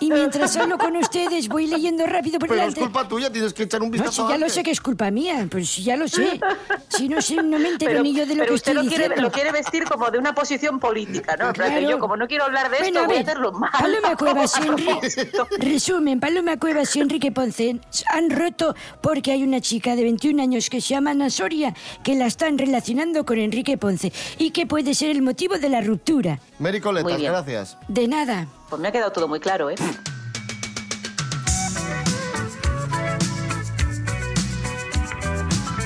Y 0.00 0.10
mientras 0.10 0.56
hablo 0.56 0.76
con 0.78 0.96
ustedes, 0.96 1.48
voy 1.48 1.66
leyendo 1.66 2.04
rápido 2.06 2.38
por 2.38 2.48
Pero 2.48 2.60
es 2.62 2.74
delante. 2.74 2.80
culpa 2.80 3.08
tuya, 3.08 3.32
tienes 3.32 3.54
que 3.54 3.62
echar 3.62 3.80
un 3.82 3.88
No, 3.88 3.92
vistazo 3.92 4.12
si 4.12 4.32
ya 4.32 4.38
lo 4.38 4.44
antes. 4.44 4.52
sé 4.52 4.62
que 4.62 4.70
es 4.70 4.80
culpa 4.80 5.10
mía, 5.10 5.46
pues 5.50 5.68
si 5.70 5.82
ya 5.84 5.96
lo 5.96 6.08
sé. 6.08 6.40
Si 6.88 7.08
no 7.08 7.22
sé, 7.22 7.36
no 7.36 7.58
me 7.58 7.68
entero 7.70 7.90
Pero, 7.92 8.02
ni 8.02 8.14
yo 8.14 8.26
de 8.26 8.34
lo 8.34 8.40
pero 8.42 8.46
que 8.48 8.54
usted 8.54 8.72
estoy 8.72 8.84
lo 8.84 8.88
quiere, 8.88 9.04
diciendo. 9.04 9.22
lo 9.22 9.32
quiere 9.32 9.52
vestir 9.52 9.84
como 9.84 10.10
de 10.10 10.18
una 10.18 10.34
posición 10.34 10.78
política, 10.78 11.36
¿no? 11.36 11.52
Claro. 11.52 11.80
yo, 11.88 11.98
como 11.98 12.16
no 12.16 12.26
quiero 12.28 12.44
hablar 12.44 12.68
de 12.70 12.76
esto, 12.76 12.84
Bueno, 12.84 13.00
a 13.00 13.06
voy 13.06 13.16
a 13.16 13.18
ver, 13.20 13.28
hacerlo 13.28 13.52
mal. 13.52 13.67
Paloma 13.72 14.16
Cuevas 14.16 14.54
y 14.58 14.66
Enrique... 14.66 15.30
Resumen, 15.58 16.20
Paloma 16.20 16.58
Cuevas 16.58 16.94
y 16.96 17.00
Enrique 17.00 17.32
Ponce 17.32 17.80
han 18.12 18.30
roto 18.30 18.74
porque 19.00 19.32
hay 19.32 19.42
una 19.42 19.60
chica 19.60 19.96
de 19.96 20.02
21 20.02 20.42
años 20.42 20.70
que 20.70 20.80
se 20.80 20.88
llama 20.88 21.10
Ana 21.10 21.30
Soria 21.30 21.74
que 22.02 22.14
la 22.14 22.26
están 22.26 22.58
relacionando 22.58 23.24
con 23.24 23.38
Enrique 23.38 23.78
Ponce 23.78 24.12
y 24.38 24.50
que 24.50 24.66
puede 24.66 24.94
ser 24.94 25.10
el 25.10 25.22
motivo 25.22 25.58
de 25.58 25.68
la 25.68 25.80
ruptura. 25.80 26.40
Mary 26.58 26.80
Coletas, 26.80 27.20
gracias. 27.20 27.76
De 27.88 28.08
nada. 28.08 28.46
Pues 28.68 28.80
me 28.80 28.88
ha 28.88 28.92
quedado 28.92 29.12
todo 29.12 29.28
muy 29.28 29.40
claro, 29.40 29.70
¿eh? 29.70 29.76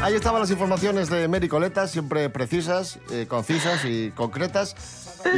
Ahí 0.02 0.14
estaban 0.14 0.40
las 0.40 0.50
informaciones 0.50 1.08
de 1.10 1.28
Mary 1.28 1.48
Coletas, 1.48 1.92
siempre 1.92 2.28
precisas, 2.28 2.98
eh, 3.12 3.26
concisas 3.28 3.84
y 3.84 4.10
concretas. 4.10 4.74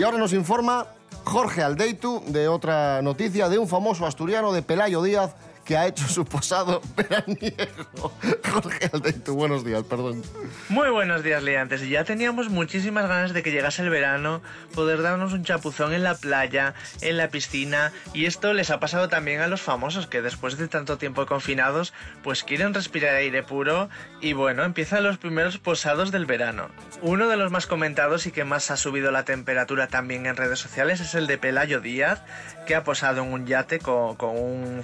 Y 0.00 0.02
ahora 0.02 0.16
nos 0.16 0.32
informa 0.32 0.86
Jorge 1.34 1.64
Aldeitu 1.64 2.22
de 2.28 2.46
otra 2.46 3.02
noticia 3.02 3.48
de 3.48 3.58
un 3.58 3.66
famoso 3.66 4.06
asturiano 4.06 4.52
de 4.52 4.62
Pelayo 4.62 5.02
Díaz 5.02 5.34
que 5.64 5.76
ha 5.76 5.86
hecho 5.86 6.06
su 6.08 6.24
posado 6.24 6.82
veraniego. 6.96 8.12
Jorge 8.52 8.90
Aldeitu, 8.92 9.34
buenos 9.34 9.64
días, 9.64 9.82
perdón. 9.84 10.22
Muy 10.68 10.90
buenos 10.90 11.22
días, 11.22 11.42
liantes. 11.42 11.88
Ya 11.88 12.04
teníamos 12.04 12.50
muchísimas 12.50 13.08
ganas 13.08 13.32
de 13.32 13.42
que 13.42 13.50
llegase 13.50 13.82
el 13.82 13.90
verano, 13.90 14.42
poder 14.74 15.02
darnos 15.02 15.32
un 15.32 15.44
chapuzón 15.44 15.92
en 15.92 16.02
la 16.02 16.14
playa, 16.14 16.74
en 17.00 17.16
la 17.16 17.28
piscina. 17.28 17.92
Y 18.12 18.26
esto 18.26 18.52
les 18.52 18.70
ha 18.70 18.80
pasado 18.80 19.08
también 19.08 19.40
a 19.40 19.48
los 19.48 19.62
famosos 19.62 20.06
que 20.06 20.22
después 20.22 20.58
de 20.58 20.68
tanto 20.68 20.98
tiempo 20.98 21.26
confinados, 21.26 21.92
pues 22.22 22.44
quieren 22.44 22.74
respirar 22.74 23.16
aire 23.16 23.42
puro. 23.42 23.88
Y 24.20 24.34
bueno, 24.34 24.64
empiezan 24.64 25.04
los 25.04 25.18
primeros 25.18 25.58
posados 25.58 26.12
del 26.12 26.26
verano. 26.26 26.68
Uno 27.00 27.28
de 27.28 27.36
los 27.36 27.50
más 27.50 27.66
comentados 27.66 28.26
y 28.26 28.32
que 28.32 28.44
más 28.44 28.70
ha 28.70 28.76
subido 28.76 29.10
la 29.10 29.24
temperatura 29.24 29.88
también 29.88 30.26
en 30.26 30.36
redes 30.36 30.58
sociales 30.58 31.00
es 31.00 31.14
el 31.14 31.26
de 31.26 31.38
Pelayo 31.38 31.80
Díaz, 31.80 32.22
que 32.66 32.74
ha 32.74 32.84
posado 32.84 33.22
en 33.22 33.32
un 33.32 33.46
yate 33.46 33.78
con, 33.78 34.16
con 34.16 34.36
un 34.36 34.82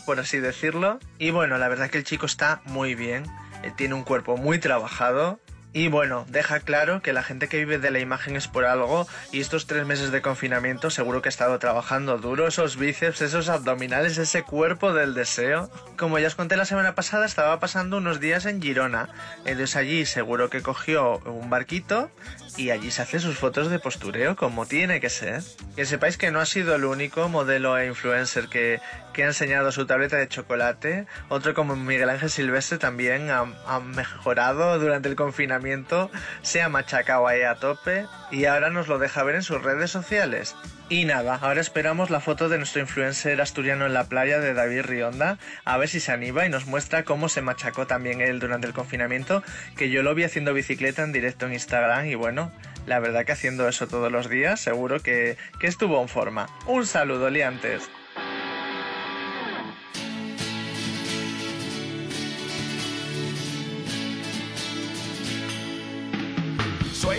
por 0.00 0.18
así 0.18 0.38
decirlo. 0.38 0.98
Y 1.18 1.30
bueno, 1.30 1.58
la 1.58 1.68
verdad 1.68 1.90
que 1.90 1.98
el 1.98 2.04
chico 2.04 2.26
está 2.26 2.62
muy 2.64 2.94
bien. 2.94 3.24
Él 3.62 3.74
tiene 3.76 3.94
un 3.94 4.04
cuerpo 4.04 4.36
muy 4.36 4.58
trabajado. 4.58 5.38
Y 5.74 5.88
bueno, 5.88 6.26
deja 6.28 6.60
claro 6.60 7.00
que 7.00 7.14
la 7.14 7.22
gente 7.22 7.48
que 7.48 7.56
vive 7.56 7.78
de 7.78 7.90
la 7.90 7.98
imagen 7.98 8.36
es 8.36 8.46
por 8.46 8.66
algo 8.66 9.06
y 9.30 9.40
estos 9.40 9.66
tres 9.66 9.86
meses 9.86 10.12
de 10.12 10.20
confinamiento 10.20 10.90
seguro 10.90 11.22
que 11.22 11.28
ha 11.28 11.30
estado 11.30 11.58
trabajando 11.58 12.18
duro, 12.18 12.46
esos 12.46 12.76
bíceps, 12.76 13.22
esos 13.22 13.48
abdominales, 13.48 14.18
ese 14.18 14.42
cuerpo 14.42 14.92
del 14.92 15.14
deseo. 15.14 15.70
Como 15.96 16.18
ya 16.18 16.26
os 16.26 16.34
conté 16.34 16.58
la 16.58 16.66
semana 16.66 16.94
pasada, 16.94 17.24
estaba 17.24 17.58
pasando 17.58 17.96
unos 17.96 18.20
días 18.20 18.44
en 18.44 18.60
Girona. 18.60 19.08
Entonces 19.46 19.76
allí 19.76 20.04
seguro 20.04 20.50
que 20.50 20.60
cogió 20.60 21.20
un 21.20 21.48
barquito 21.48 22.10
y 22.58 22.68
allí 22.68 22.90
se 22.90 23.00
hace 23.00 23.18
sus 23.18 23.38
fotos 23.38 23.70
de 23.70 23.78
postureo 23.78 24.36
como 24.36 24.66
tiene 24.66 25.00
que 25.00 25.08
ser. 25.08 25.42
Que 25.74 25.86
sepáis 25.86 26.18
que 26.18 26.30
no 26.30 26.40
ha 26.40 26.46
sido 26.46 26.74
el 26.74 26.84
único 26.84 27.30
modelo 27.30 27.78
e 27.78 27.86
influencer 27.86 28.48
que, 28.48 28.80
que 29.12 29.24
ha 29.24 29.26
enseñado 29.26 29.72
su 29.72 29.86
tableta 29.86 30.16
de 30.16 30.28
chocolate. 30.28 31.06
Otro 31.28 31.54
como 31.54 31.76
Miguel 31.76 32.10
Ángel 32.10 32.30
Silvestre 32.30 32.78
también 32.78 33.30
ha, 33.30 33.80
mejorado 33.80 34.78
durante 34.78 35.08
el 35.08 35.16
confinamiento, 35.16 36.10
se 36.42 36.62
ha 36.62 36.68
machacado 36.68 37.26
ahí 37.26 37.42
a 37.42 37.56
tope 37.56 38.06
y 38.30 38.46
ahora 38.46 38.70
nos 38.70 38.88
lo 38.88 38.98
deja 38.98 39.22
ver 39.22 39.36
en 39.36 39.42
sus 39.42 39.62
redes 39.62 39.90
sociales. 39.90 40.54
Y 40.88 41.04
nada, 41.04 41.38
ahora 41.40 41.60
esperamos 41.60 42.10
la 42.10 42.20
foto 42.20 42.48
de 42.48 42.58
nuestro 42.58 42.82
influencer 42.82 43.40
asturiano 43.40 43.86
en 43.86 43.94
la 43.94 44.04
playa 44.04 44.40
de 44.40 44.52
David 44.52 44.82
Rionda, 44.82 45.38
a 45.64 45.78
ver 45.78 45.88
si 45.88 46.00
se 46.00 46.12
anima 46.12 46.44
y 46.44 46.50
nos 46.50 46.66
muestra 46.66 47.04
cómo 47.04 47.28
se 47.28 47.40
machacó 47.40 47.86
también 47.86 48.20
él 48.20 48.40
durante 48.40 48.66
el 48.66 48.74
confinamiento, 48.74 49.42
que 49.76 49.90
yo 49.90 50.02
lo 50.02 50.14
vi 50.14 50.24
haciendo 50.24 50.52
bicicleta 50.52 51.02
en 51.02 51.12
directo 51.12 51.46
en 51.46 51.54
Instagram 51.54 52.06
y 52.06 52.14
bueno, 52.14 52.52
la 52.86 52.98
verdad 52.98 53.24
que 53.24 53.32
haciendo 53.32 53.68
eso 53.68 53.86
todos 53.86 54.12
los 54.12 54.28
días 54.28 54.60
seguro 54.60 55.00
que, 55.00 55.38
que 55.58 55.66
estuvo 55.66 56.00
en 56.02 56.08
forma. 56.08 56.46
Un 56.66 56.84
saludo, 56.84 57.30
liantes. 57.30 57.88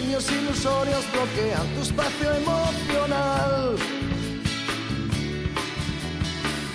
Sueños 0.04 0.30
ilusorios 0.32 1.06
bloquean 1.14 1.66
tu 1.76 1.82
espacio 1.82 2.34
emocional. 2.34 3.76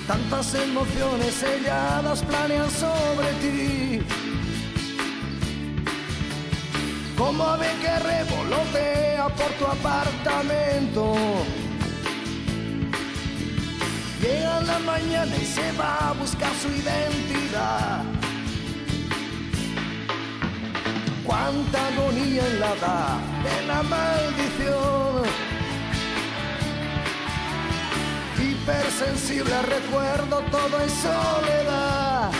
Tantas 0.06 0.54
emociones 0.54 1.34
selladas 1.34 2.22
planean 2.22 2.70
sobre 2.70 3.28
ti. 3.42 4.00
Como 7.18 7.44
ave 7.44 7.68
que 7.82 7.98
revolotea 7.98 9.28
por 9.28 9.50
tu 9.58 9.66
apartamento. 9.66 11.14
Llega 14.22 14.60
la 14.62 14.78
mañana 14.78 15.36
y 15.36 15.44
se 15.44 15.70
va 15.72 16.08
a 16.08 16.12
buscar 16.14 16.52
su 16.62 16.68
identidad. 16.68 18.17
Cuánta 21.28 21.88
agonía 21.88 22.42
en 22.46 22.58
la 22.58 22.72
edad 22.72 23.18
de 23.44 23.66
la 23.66 23.82
maldición. 23.82 25.24
Hipersensible 28.38 29.54
al 29.54 29.64
recuerdo, 29.64 30.40
todo 30.50 30.80
es 30.80 30.92
soledad. 30.92 32.30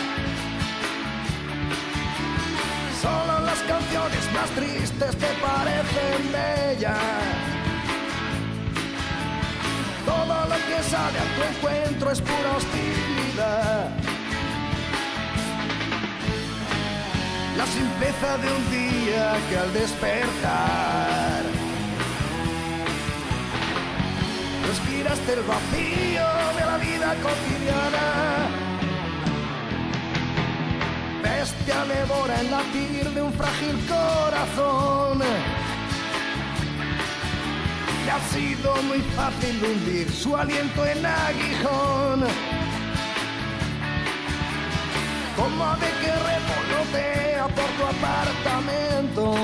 Solo 3.02 3.40
las 3.40 3.58
canciones 3.58 4.32
más 4.32 4.50
tristes 4.56 5.16
te 5.18 5.26
parecen 5.46 6.32
bellas. 6.32 6.98
Todo 10.06 10.46
lo 10.46 10.56
que 10.66 10.82
sale 10.82 11.18
a 11.18 11.26
tu 11.34 11.42
encuentro 11.56 12.10
es 12.10 12.20
pura 12.22 12.56
hostilidad. 12.56 14.07
La 17.58 17.66
simpleza 17.66 18.38
de 18.38 18.52
un 18.52 18.70
día 18.70 19.36
que 19.50 19.58
al 19.58 19.72
despertar 19.72 21.42
respiraste 24.68 25.32
el 25.32 25.42
vacío 25.42 26.26
de 26.56 26.64
la 26.64 26.78
vida 26.78 27.16
cotidiana. 27.26 28.06
Bestia 31.20 31.84
devora 31.86 32.40
el 32.42 32.48
latir 32.48 33.10
de 33.10 33.22
un 33.22 33.32
frágil 33.32 33.76
corazón. 33.88 35.18
Le 38.04 38.10
ha 38.12 38.20
sido 38.32 38.76
muy 38.84 39.00
fácil 39.16 39.64
hundir 39.64 40.08
su 40.12 40.36
aliento 40.36 40.86
en 40.86 41.04
aguijón. 41.04 42.24
Como 45.36 45.64
ave 45.64 45.88
que 46.00 46.12
revolotea 46.12 47.27
por 47.54 47.64
tu 47.76 47.84
apartamento. 47.84 49.34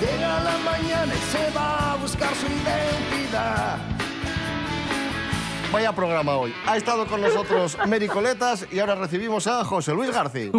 Llega 0.00 0.40
la 0.40 0.58
mañana 0.58 1.12
y 1.14 1.18
se 1.32 1.50
va 1.56 1.92
a 1.92 1.96
buscar 1.96 2.34
su 2.34 2.46
identidad. 2.46 3.78
Vaya 5.72 5.92
programa 5.92 6.36
hoy. 6.36 6.54
Ha 6.66 6.76
estado 6.76 7.06
con 7.06 7.20
nosotros 7.20 7.76
Mary 7.86 8.08
Coletas 8.08 8.66
y 8.70 8.78
ahora 8.78 8.94
recibimos 8.94 9.46
a 9.46 9.64
José 9.64 9.92
Luis 9.92 10.10
García. 10.10 10.50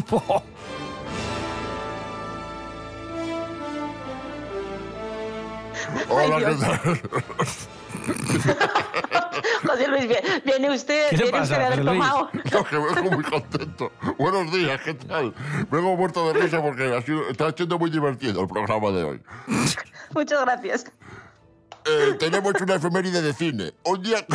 Hola, 6.10 6.38
¿qué 6.38 6.56
tal? 6.56 7.02
José 9.68 9.88
Luis, 9.88 10.06
vie- 10.08 10.44
viene 10.44 10.70
usted, 10.72 11.10
¿Qué 11.10 11.16
viene 11.18 11.32
pasa, 11.32 11.44
usted 11.44 11.58
de 11.58 11.64
haber 11.66 11.86
tomado. 11.86 12.30
No, 12.52 12.64
que 12.64 12.78
vengo 12.78 13.12
muy 13.12 13.24
contento. 13.24 13.92
Buenos 14.18 14.52
días, 14.52 14.82
¿qué 14.84 14.94
tal? 14.94 15.34
Vengo 15.72 15.96
muerto 15.96 16.32
de 16.34 16.40
risa 16.42 16.62
porque 16.62 16.94
ha 16.96 17.02
sido, 17.02 17.30
está 17.30 17.52
siendo 17.52 17.78
muy 17.80 17.90
divertido 17.90 18.42
el 18.42 18.48
programa 18.48 18.92
de 18.92 19.04
hoy. 19.04 19.22
Muchas 20.14 20.42
gracias. 20.42 20.86
Eh, 21.86 22.16
tenemos 22.20 22.54
una 22.62 22.76
efeméride 22.76 23.22
de 23.22 23.34
cine. 23.34 23.74
Un 23.84 24.02
día, 24.04 24.26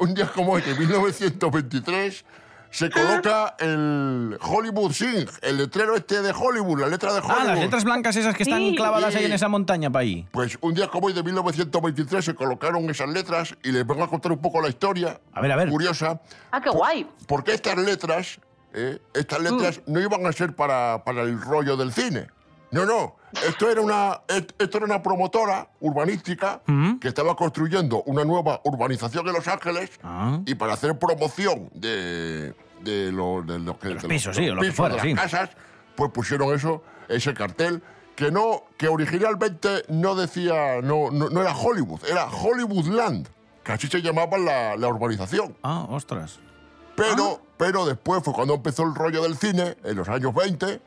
un 0.00 0.14
día 0.14 0.26
como 0.32 0.52
hoy, 0.52 0.62
de 0.62 0.74
1923, 0.74 2.24
se 2.74 2.90
coloca 2.90 3.54
el 3.60 4.36
Hollywood 4.42 4.90
Sing, 4.92 5.28
el 5.42 5.58
letrero 5.58 5.94
este 5.94 6.20
de 6.22 6.32
Hollywood, 6.32 6.80
la 6.80 6.88
letra 6.88 7.12
de 7.12 7.20
Hollywood. 7.20 7.36
Ah, 7.38 7.44
las 7.44 7.58
letras 7.60 7.84
blancas 7.84 8.16
esas 8.16 8.34
que 8.34 8.42
están 8.42 8.58
Sí. 8.58 8.74
clavadas 8.74 9.14
ahí 9.14 9.26
en 9.26 9.32
esa 9.32 9.46
montaña 9.48 9.90
para 9.90 10.00
ahí. 10.02 10.26
Pues 10.32 10.58
un 10.60 10.74
día 10.74 10.88
como 10.88 11.06
hoy 11.06 11.12
de 11.12 11.22
1923 11.22 12.24
se 12.24 12.34
colocaron 12.34 12.90
esas 12.90 13.08
letras 13.08 13.54
y 13.62 13.70
les 13.70 13.86
vengo 13.86 14.02
a 14.02 14.10
contar 14.10 14.32
un 14.32 14.38
poco 14.40 14.60
la 14.60 14.68
historia. 14.70 15.20
A 15.32 15.40
ver, 15.40 15.52
a 15.52 15.56
ver. 15.56 15.68
Curiosa. 15.68 16.20
Ah, 16.50 16.60
qué 16.60 16.70
guay. 16.70 17.08
Porque 17.28 17.54
estas 17.54 17.76
letras, 17.78 18.40
eh, 18.72 18.98
estas 19.14 19.40
letras 19.40 19.80
no 19.86 20.00
iban 20.00 20.26
a 20.26 20.32
ser 20.32 20.56
para, 20.56 21.04
para 21.04 21.22
el 21.22 21.40
rollo 21.40 21.76
del 21.76 21.92
cine. 21.92 22.26
No, 22.72 22.84
no. 22.84 23.14
Esto 23.46 23.70
era 23.70 23.80
una, 23.80 24.20
esto 24.28 24.78
era 24.78 24.86
una 24.86 25.00
promotora 25.00 25.68
urbanística 25.80 26.60
que 27.00 27.06
estaba 27.08 27.36
construyendo 27.36 28.02
una 28.06 28.24
nueva 28.24 28.60
urbanización 28.64 29.26
en 29.28 29.32
Los 29.32 29.46
Ángeles 29.46 29.90
Ah. 30.02 30.40
y 30.44 30.54
para 30.56 30.72
hacer 30.74 30.98
promoción 30.98 31.68
de, 31.72 32.52
de, 32.84 33.10
lo- 33.12 33.42
de 33.42 33.58
lo 33.58 33.78
que- 33.78 33.90
los 33.90 34.02
de 34.02 34.08
pisos, 34.08 34.36
sí, 34.36 34.48
o 34.48 34.54
lo 34.54 34.60
que 34.60 34.68
pisos, 34.68 34.76
fuera, 34.76 34.94
de 34.96 35.00
sí. 35.02 35.14
las 35.14 35.22
casas, 35.32 35.50
pues 35.96 36.10
pusieron 36.12 36.54
eso, 36.54 36.82
ese 37.08 37.32
cartel 37.34 37.82
que 38.16 38.30
no, 38.30 38.62
que 38.76 38.88
originalmente 38.88 39.84
no 39.88 40.14
decía, 40.14 40.80
no, 40.82 41.10
no, 41.10 41.30
no 41.30 41.40
era 41.42 41.56
Hollywood, 41.56 42.00
era 42.08 42.26
Hollywoodland, 42.26 43.28
que 43.64 43.72
así 43.72 43.88
se 43.88 44.00
llamaba 44.02 44.38
la, 44.38 44.76
la 44.76 44.88
urbanización. 44.88 45.56
Ah, 45.62 45.86
ostras. 45.88 46.38
Pero, 46.96 47.40
pero 47.56 47.86
después 47.86 48.22
fue 48.22 48.32
cuando 48.32 48.54
empezó 48.54 48.84
el 48.84 48.94
rollo 48.94 49.22
del 49.22 49.36
cine, 49.36 49.76
en 49.82 49.96
los 49.96 50.08
años 50.08 50.32
20, 50.32 50.80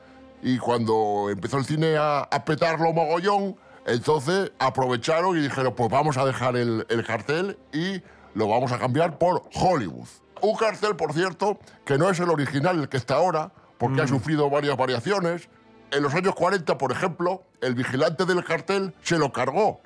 y 0.44 0.58
cuando 0.58 1.28
empezó 1.30 1.58
el 1.58 1.66
cine 1.66 1.98
a, 1.98 2.20
a 2.22 2.46
petarlo 2.46 2.94
mogollón, 2.94 3.58
entonces 3.86 4.52
aprovecharon 4.60 5.38
y 5.38 5.42
dijeron, 5.42 5.74
pues 5.76 5.90
vamos 5.90 6.16
a 6.18 6.26
dejar 6.26 6.56
el, 6.56 6.86
el 6.90 7.06
cartel 7.06 7.58
y 7.74 8.02
lo 8.36 8.48
vamos 8.48 8.72
a 8.72 8.80
cambiar 8.80 9.18
por 9.18 9.42
Hollywood. 9.54 10.08
Un 10.42 10.56
cartel, 10.56 10.96
por 10.96 11.14
cierto, 11.14 11.60
que 11.86 11.98
no 11.98 12.10
es 12.10 12.20
el 12.20 12.30
original, 12.30 12.80
el 12.80 12.90
que 12.90 12.98
está 12.98 13.16
ahora, 13.16 13.52
porque 13.78 14.02
ha 14.02 14.08
sufrido 14.08 14.50
varias 14.50 14.76
variaciones. 14.78 15.50
En 15.92 16.04
los 16.04 16.14
años 16.14 16.36
40, 16.36 16.78
por 16.78 16.92
ejemplo, 16.92 17.44
el 17.62 17.74
vigilante 17.76 18.26
del 18.26 18.44
cartel 18.44 18.94
se 19.04 19.18
lo 19.18 19.32
cargó. 19.32 19.80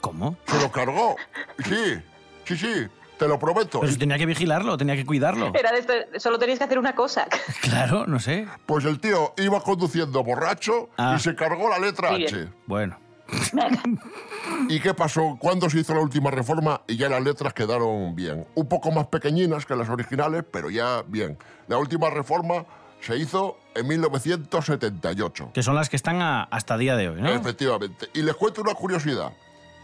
¿Cómo? 0.00 0.36
Se 0.46 0.60
lo 0.60 0.70
cargó. 0.70 1.16
Sí, 1.64 2.02
sí, 2.44 2.56
sí, 2.56 2.88
te 3.18 3.26
lo 3.28 3.38
prometo. 3.38 3.80
Pero 3.80 3.92
si 3.92 3.98
tenía 3.98 4.18
que 4.18 4.26
vigilarlo, 4.26 4.76
tenía 4.76 4.96
que 4.96 5.04
cuidarlo. 5.06 5.52
Era 5.54 5.72
de 5.72 5.78
esto, 5.80 5.92
solo 6.18 6.38
tenéis 6.38 6.58
que 6.58 6.64
hacer 6.64 6.78
una 6.78 6.94
cosa. 6.94 7.26
Claro, 7.62 8.06
no 8.06 8.18
sé. 8.18 8.46
Pues 8.66 8.84
el 8.84 8.98
tío 9.00 9.32
iba 9.38 9.60
conduciendo 9.62 10.22
borracho 10.24 10.90
Ah. 10.98 11.14
y 11.16 11.20
se 11.20 11.34
cargó 11.34 11.68
la 11.68 11.78
letra 11.78 12.08
H. 12.10 12.16
bien. 12.18 12.54
Bueno. 12.66 12.98
¿Y 14.68 14.80
qué 14.80 14.94
pasó? 14.94 15.36
¿Cuándo 15.38 15.68
se 15.70 15.80
hizo 15.80 15.94
la 15.94 16.00
última 16.00 16.30
reforma? 16.30 16.82
Y 16.86 16.96
ya 16.96 17.08
las 17.08 17.22
letras 17.22 17.52
quedaron 17.54 18.14
bien. 18.14 18.46
Un 18.54 18.68
poco 18.68 18.90
más 18.90 19.06
pequeñinas 19.08 19.66
que 19.66 19.74
las 19.76 19.88
originales, 19.88 20.44
pero 20.50 20.70
ya 20.70 21.02
bien. 21.06 21.38
La 21.68 21.78
última 21.78 22.10
reforma 22.10 22.64
se 23.00 23.16
hizo 23.16 23.56
en 23.74 23.86
1978. 23.88 25.50
Que 25.54 25.62
son 25.62 25.74
las 25.74 25.88
que 25.88 25.96
están 25.96 26.20
a- 26.22 26.42
hasta 26.44 26.76
día 26.76 26.96
de 26.96 27.08
hoy, 27.08 27.20
¿no? 27.22 27.28
Efectivamente. 27.30 28.08
Y 28.14 28.22
les 28.22 28.34
cuento 28.36 28.60
una 28.62 28.74
curiosidad. 28.74 29.32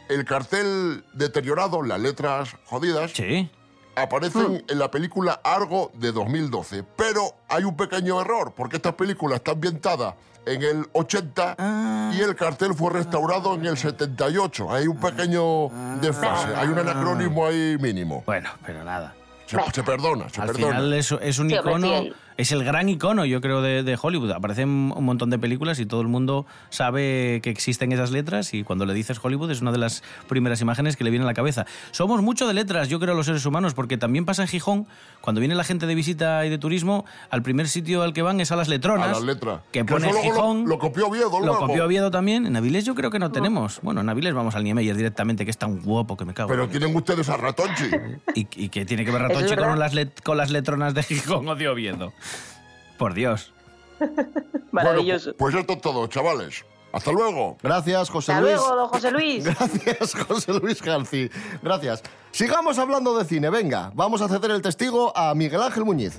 El 0.08 0.24
cartel 0.24 1.04
deteriorado, 1.14 1.82
las 1.82 2.00
letras 2.00 2.54
jodidas, 2.66 3.10
Sí. 3.12 3.50
Aparecen 3.96 4.64
en 4.68 4.78
la 4.78 4.90
película 4.90 5.40
Argo 5.42 5.90
de 5.94 6.12
2012. 6.12 6.84
Pero 6.96 7.34
hay 7.48 7.64
un 7.64 7.76
pequeño 7.76 8.20
error, 8.20 8.52
porque 8.56 8.76
esta 8.76 8.96
película 8.96 9.36
está 9.36 9.52
ambientada 9.52 10.14
en 10.44 10.62
el 10.62 10.86
80 10.92 11.56
Ah. 11.58 12.12
y 12.16 12.20
el 12.20 12.36
cartel 12.36 12.72
fue 12.74 12.90
restaurado 12.92 13.54
en 13.54 13.66
el 13.66 13.76
78. 13.76 14.70
Hay 14.70 14.86
un 14.86 14.96
pequeño 14.98 15.68
desfase, 16.00 16.54
hay 16.54 16.68
un 16.68 16.78
anacronismo 16.78 17.46
ahí 17.46 17.76
mínimo. 17.80 18.22
Bueno, 18.26 18.50
pero 18.64 18.84
nada. 18.84 19.14
Se, 19.46 19.56
se 19.72 19.82
perdona, 19.82 20.28
se 20.28 20.40
Al 20.40 20.48
perdona. 20.48 20.66
final 20.74 20.92
es, 20.94 21.12
es 21.20 21.38
un 21.38 21.48
Sí, 21.50 21.56
hombre, 21.56 21.72
icono, 21.72 21.98
sí. 22.02 22.12
Es 22.36 22.52
el 22.52 22.64
gran 22.64 22.88
icono, 22.88 23.24
yo 23.24 23.40
creo, 23.40 23.62
de, 23.62 23.82
de 23.82 23.98
Hollywood. 24.00 24.30
Aparecen 24.32 24.68
un 24.94 25.04
montón 25.04 25.30
de 25.30 25.38
películas 25.38 25.78
y 25.80 25.86
todo 25.86 26.00
el 26.02 26.08
mundo 26.08 26.46
sabe 26.70 27.40
que 27.42 27.50
existen 27.50 27.92
esas 27.92 28.10
letras 28.10 28.52
y 28.54 28.62
cuando 28.62 28.84
le 28.86 28.94
dices 28.94 29.18
Hollywood 29.22 29.50
es 29.50 29.60
una 29.62 29.72
de 29.72 29.78
las 29.78 30.02
primeras 30.28 30.60
imágenes 30.60 30.96
que 30.96 31.04
le 31.04 31.10
viene 31.10 31.24
a 31.24 31.26
la 31.26 31.34
cabeza. 31.34 31.66
Somos 31.92 32.22
mucho 32.22 32.46
de 32.46 32.54
letras, 32.54 32.88
yo 32.88 33.00
creo, 33.00 33.14
los 33.14 33.26
seres 33.26 33.44
humanos, 33.46 33.74
porque 33.74 33.96
también 33.96 34.24
pasa 34.24 34.42
en 34.42 34.48
Gijón, 34.48 34.86
cuando 35.20 35.40
viene 35.40 35.54
la 35.54 35.64
gente 35.64 35.86
de 35.86 35.94
visita 35.94 36.44
y 36.44 36.50
de 36.50 36.58
turismo, 36.58 37.04
al 37.30 37.42
primer 37.42 37.68
sitio 37.68 38.02
al 38.02 38.12
que 38.12 38.22
van 38.22 38.40
es 38.40 38.52
a 38.52 38.56
las 38.56 38.68
letronas. 38.68 39.08
A 39.08 39.12
las 39.12 39.22
letras. 39.22 39.60
Que 39.72 39.80
Que 39.80 39.84
pone 39.86 40.12
lo- 40.12 40.20
Gijón. 40.20 40.68
lo 40.68 40.78
copió 40.78 41.08
Oviedo 41.08 41.30
Lo 41.40 41.46
luego. 41.46 41.66
copió 41.66 41.84
Oviedo 41.86 42.10
también. 42.10 42.46
En 42.46 42.56
Avilés 42.56 42.84
yo 42.84 42.94
creo 42.94 43.10
que 43.10 43.18
no 43.18 43.30
tenemos. 43.32 43.80
Bueno, 43.82 44.00
en 44.02 44.08
Avilés 44.08 44.34
vamos 44.34 44.54
al 44.54 44.64
Niemeyer 44.64 44.96
directamente, 44.96 45.44
que 45.44 45.50
es 45.50 45.58
tan 45.58 45.80
guapo 45.80 46.16
que 46.16 46.24
me 46.24 46.34
cago. 46.34 46.48
Pero 46.48 46.68
tienen 46.68 46.94
ustedes 46.94 47.28
a 47.28 47.36
Ratonchi. 47.36 47.84
¿Y, 48.34 48.46
y 48.56 48.68
qué 48.68 48.84
tiene 48.84 49.04
que 49.04 49.10
ver 49.10 49.22
Ratonchi 49.22 49.56
con 49.56 49.78
las, 49.78 49.94
let- 49.94 50.22
con 50.22 50.36
las 50.36 50.50
letronas 50.50 50.94
de 50.94 51.02
Gijón 51.02 51.48
o 51.48 51.54
de 51.56 51.68
Oviedo? 51.68 52.12
Por 52.98 53.14
Dios. 53.14 53.52
Maravilloso. 54.70 55.30
Bueno, 55.38 55.38
pues 55.38 55.54
esto 55.54 55.72
es 55.74 55.80
todo, 55.80 56.06
chavales. 56.06 56.64
Hasta 56.92 57.12
luego. 57.12 57.56
Gracias, 57.62 58.08
José 58.08 58.32
Hasta 58.32 58.42
Luis. 58.42 58.56
luego, 58.56 58.76
don 58.76 58.88
José 58.88 59.10
Luis. 59.10 59.44
Gracias, 59.58 60.14
José 60.14 60.52
Luis 60.54 60.82
García. 60.82 61.28
Gracias. 61.62 62.02
Sigamos 62.30 62.78
hablando 62.78 63.16
de 63.18 63.24
cine. 63.24 63.50
Venga, 63.50 63.90
vamos 63.94 64.22
a 64.22 64.28
ceder 64.28 64.50
el 64.50 64.62
testigo 64.62 65.16
a 65.16 65.34
Miguel 65.34 65.62
Ángel 65.62 65.84
Muñiz. 65.84 66.18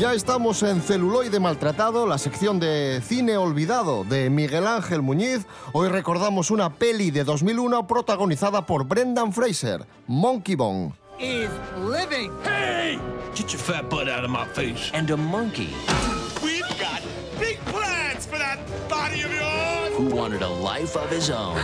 Ya 0.00 0.14
estamos 0.14 0.62
en 0.62 0.80
Celuloide 0.80 1.40
Maltratado, 1.40 2.06
la 2.06 2.16
sección 2.16 2.58
de 2.58 3.02
cine 3.06 3.36
olvidado 3.36 4.02
de 4.02 4.30
Miguel 4.30 4.66
Ángel 4.66 5.02
Muñiz. 5.02 5.44
Hoy 5.74 5.90
recordamos 5.90 6.50
una 6.50 6.72
peli 6.72 7.10
de 7.10 7.22
2001 7.22 7.86
protagonizada 7.86 8.64
por 8.64 8.84
Brendan 8.84 9.30
Fraser, 9.30 9.86
Monkey 10.06 10.54
Bone. 10.54 10.94
is 11.18 11.50
living. 11.76 12.32
Hey! 12.42 12.98
Get 13.34 13.52
your 13.52 13.60
fat 13.60 13.90
butt 13.90 14.08
out 14.08 14.24
of 14.24 14.30
my 14.30 14.46
face. 14.54 14.90
And 14.94 15.10
a 15.10 15.18
monkey. 15.18 15.68
We've 16.42 16.62
got 16.80 17.02
big 17.38 17.58
plans 17.66 18.24
for 18.24 18.38
that 18.38 18.58
body 18.88 19.20
of 19.20 19.30
yours. 19.30 19.98
Who 19.98 20.16
wanted 20.16 20.40
a 20.40 20.48
life 20.48 20.96
of 20.96 21.10
his 21.10 21.28
own. 21.28 21.60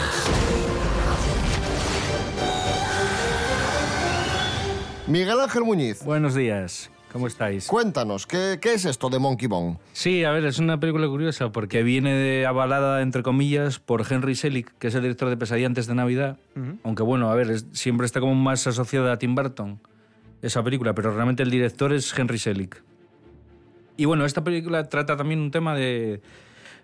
Miguel 5.06 5.40
Ángel 5.40 5.64
Muñiz. 5.64 6.04
Buenos 6.04 6.34
días. 6.34 6.90
¿Cómo 7.16 7.28
estáis? 7.28 7.66
Cuéntanos, 7.66 8.26
¿qué, 8.26 8.58
qué 8.60 8.74
es 8.74 8.84
esto 8.84 9.08
de 9.08 9.18
Monkey 9.18 9.48
Bone? 9.48 9.78
Sí, 9.94 10.22
a 10.24 10.32
ver, 10.32 10.44
es 10.44 10.58
una 10.58 10.78
película 10.78 11.08
curiosa 11.08 11.50
porque 11.50 11.82
viene 11.82 12.12
de- 12.12 12.44
avalada, 12.44 13.00
entre 13.00 13.22
comillas, 13.22 13.78
por 13.78 14.04
Henry 14.12 14.34
Selick, 14.34 14.70
que 14.78 14.88
es 14.88 14.94
el 14.94 15.00
director 15.00 15.30
de 15.30 15.38
Pesadilla 15.38 15.66
antes 15.66 15.86
de 15.86 15.94
Navidad. 15.94 16.38
Aunque 16.84 17.02
bueno, 17.02 17.30
a 17.30 17.34
ver, 17.34 17.50
es- 17.50 17.64
siempre 17.72 18.04
está 18.04 18.20
como 18.20 18.34
más 18.34 18.66
asociada 18.66 19.14
a 19.14 19.18
Tim 19.18 19.34
Burton, 19.34 19.80
esa 20.42 20.62
película, 20.62 20.94
pero 20.94 21.10
realmente 21.14 21.42
el 21.42 21.50
director 21.50 21.90
es 21.94 22.12
Henry 22.18 22.36
Selick. 22.38 22.82
Y 23.96 24.04
bueno, 24.04 24.26
esta 24.26 24.44
película 24.44 24.86
trata 24.90 25.16
también 25.16 25.40
un 25.40 25.50
tema 25.50 25.74
de 25.74 26.20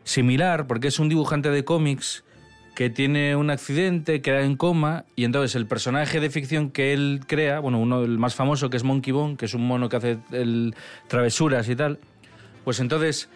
similar, 0.02 0.66
porque 0.66 0.88
es 0.88 0.98
un 0.98 1.10
dibujante 1.10 1.50
de 1.50 1.62
cómics 1.62 2.24
que 2.74 2.88
tiene 2.88 3.36
un 3.36 3.50
accidente, 3.50 4.22
queda 4.22 4.42
en 4.42 4.56
coma, 4.56 5.04
y 5.14 5.24
entonces 5.24 5.54
el 5.56 5.66
personaje 5.66 6.20
de 6.20 6.30
ficción 6.30 6.70
que 6.70 6.92
él 6.92 7.20
crea, 7.26 7.60
bueno, 7.60 7.78
uno 7.78 8.02
el 8.02 8.18
más 8.18 8.34
famoso 8.34 8.70
que 8.70 8.76
es 8.78 8.84
Monkey 8.84 9.12
Bone, 9.12 9.36
que 9.36 9.44
es 9.44 9.54
un 9.54 9.66
mono 9.66 9.88
que 9.88 9.96
hace 9.96 10.18
el, 10.32 10.74
travesuras 11.08 11.68
y 11.68 11.76
tal, 11.76 11.98
pues 12.64 12.80
entonces 12.80 13.28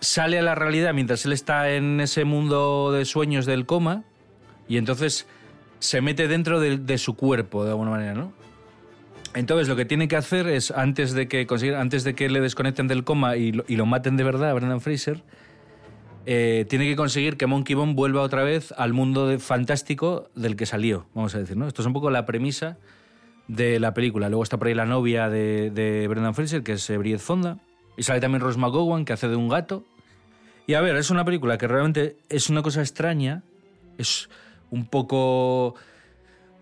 sale 0.00 0.38
a 0.38 0.42
la 0.42 0.54
realidad 0.54 0.94
mientras 0.94 1.24
él 1.26 1.32
está 1.32 1.70
en 1.70 2.00
ese 2.00 2.24
mundo 2.24 2.92
de 2.92 3.04
sueños 3.04 3.44
del 3.46 3.66
coma, 3.66 4.04
y 4.66 4.78
entonces 4.78 5.26
se 5.78 6.00
mete 6.00 6.28
dentro 6.28 6.58
de, 6.60 6.98
su 6.98 7.14
cuerpo, 7.14 7.64
de 7.64 7.70
alguna 7.70 7.90
manera, 7.90 8.14
¿no? 8.14 8.32
Entonces 9.34 9.68
lo 9.68 9.76
que 9.76 9.84
tiene 9.84 10.08
que 10.08 10.16
hacer 10.16 10.46
es, 10.46 10.70
antes 10.70 11.12
de 11.12 11.28
que, 11.28 11.46
consiga- 11.46 11.80
antes 11.80 12.04
de 12.04 12.14
que 12.14 12.30
le 12.30 12.40
desconecten 12.40 12.88
del 12.88 13.04
coma 13.04 13.36
y 13.36 13.52
lo, 13.52 13.84
maten 13.84 14.16
de 14.16 14.24
verdad 14.24 14.54
Brendan 14.54 14.80
Fraser, 14.80 15.22
eh, 16.26 16.64
tiene 16.68 16.86
que 16.86 16.96
conseguir 16.96 17.36
que 17.36 17.46
Monkey 17.46 17.74
Bone 17.74 17.94
vuelva 17.94 18.22
otra 18.22 18.42
vez 18.42 18.72
al 18.76 18.92
mundo 18.92 19.38
fantástico 19.38 20.30
del 20.34 20.56
que 20.56 20.64
salió, 20.64 21.06
vamos 21.14 21.34
a 21.34 21.38
decir, 21.38 21.56
¿no? 21.56 21.66
Esto 21.66 21.82
es 21.82 21.86
un 21.86 21.92
poco 21.92 22.10
la 22.10 22.24
premisa 22.24 22.78
de 23.48 23.78
la 23.78 23.92
película. 23.92 24.28
Luego 24.28 24.42
está 24.42 24.56
por 24.56 24.68
ahí 24.68 24.74
la 24.74 24.86
novia 24.86 25.28
de, 25.28 26.06
Brendan 26.08 26.34
Fraser, 26.34 26.62
que 26.62 26.72
es 26.72 26.98
Bridget 26.98 27.20
Fonda, 27.20 27.58
y 27.96 28.02
sale 28.04 28.20
también 28.20 28.40
Rose 28.40 28.58
McGowan, 28.58 29.04
que 29.04 29.12
hace 29.12 29.28
de 29.28 29.36
un 29.36 29.48
gato. 29.48 29.84
Y 30.66 30.74
a 30.74 30.80
ver, 30.80 30.96
es 30.96 31.10
una 31.10 31.24
película 31.24 31.58
que 31.58 31.68
realmente 31.68 32.16
es 32.30 32.48
una 32.48 32.62
cosa 32.62 32.80
extraña, 32.80 33.42
es 33.98 34.30
un 34.70 34.86
poco... 34.86 35.74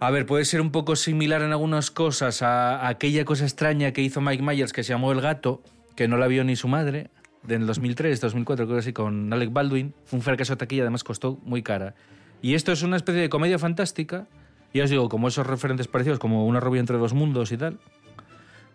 A 0.00 0.10
ver, 0.10 0.26
puede 0.26 0.44
ser 0.44 0.60
un 0.60 0.72
poco 0.72 0.96
similar 0.96 1.42
en 1.42 1.52
algunas 1.52 1.92
cosas 1.92 2.42
a, 2.42 2.80
a 2.80 2.88
aquella 2.88 3.24
cosa 3.24 3.44
extraña 3.44 3.92
que 3.92 4.02
hizo 4.02 4.20
Mike 4.20 4.42
Myers 4.42 4.72
que 4.72 4.82
se 4.82 4.92
llamó 4.92 5.12
El 5.12 5.20
Gato, 5.20 5.62
que 5.94 6.08
no 6.08 6.16
la 6.16 6.26
vio 6.26 6.42
ni 6.42 6.56
su 6.56 6.66
madre, 6.66 7.10
del 7.42 7.66
2003, 7.66 8.20
2004, 8.20 8.66
creo 8.66 8.76
que 8.76 8.82
sí, 8.82 8.92
con 8.92 9.32
Alec 9.32 9.52
Baldwin. 9.52 9.94
Fue 10.04 10.18
un 10.18 10.22
fracaso 10.22 10.54
de 10.54 10.58
taquilla, 10.58 10.82
además 10.82 11.04
costó 11.04 11.38
muy 11.44 11.62
cara. 11.62 11.94
Y 12.40 12.54
esto 12.54 12.72
es 12.72 12.82
una 12.82 12.96
especie 12.96 13.20
de 13.20 13.28
comedia 13.28 13.58
fantástica, 13.58 14.26
y 14.72 14.80
os 14.80 14.90
digo, 14.90 15.08
como 15.08 15.28
esos 15.28 15.46
referentes 15.46 15.88
parecidos, 15.88 16.18
como 16.18 16.46
Una 16.46 16.60
rubia 16.60 16.80
entre 16.80 16.96
dos 16.96 17.14
mundos 17.14 17.52
y 17.52 17.56
tal. 17.56 17.78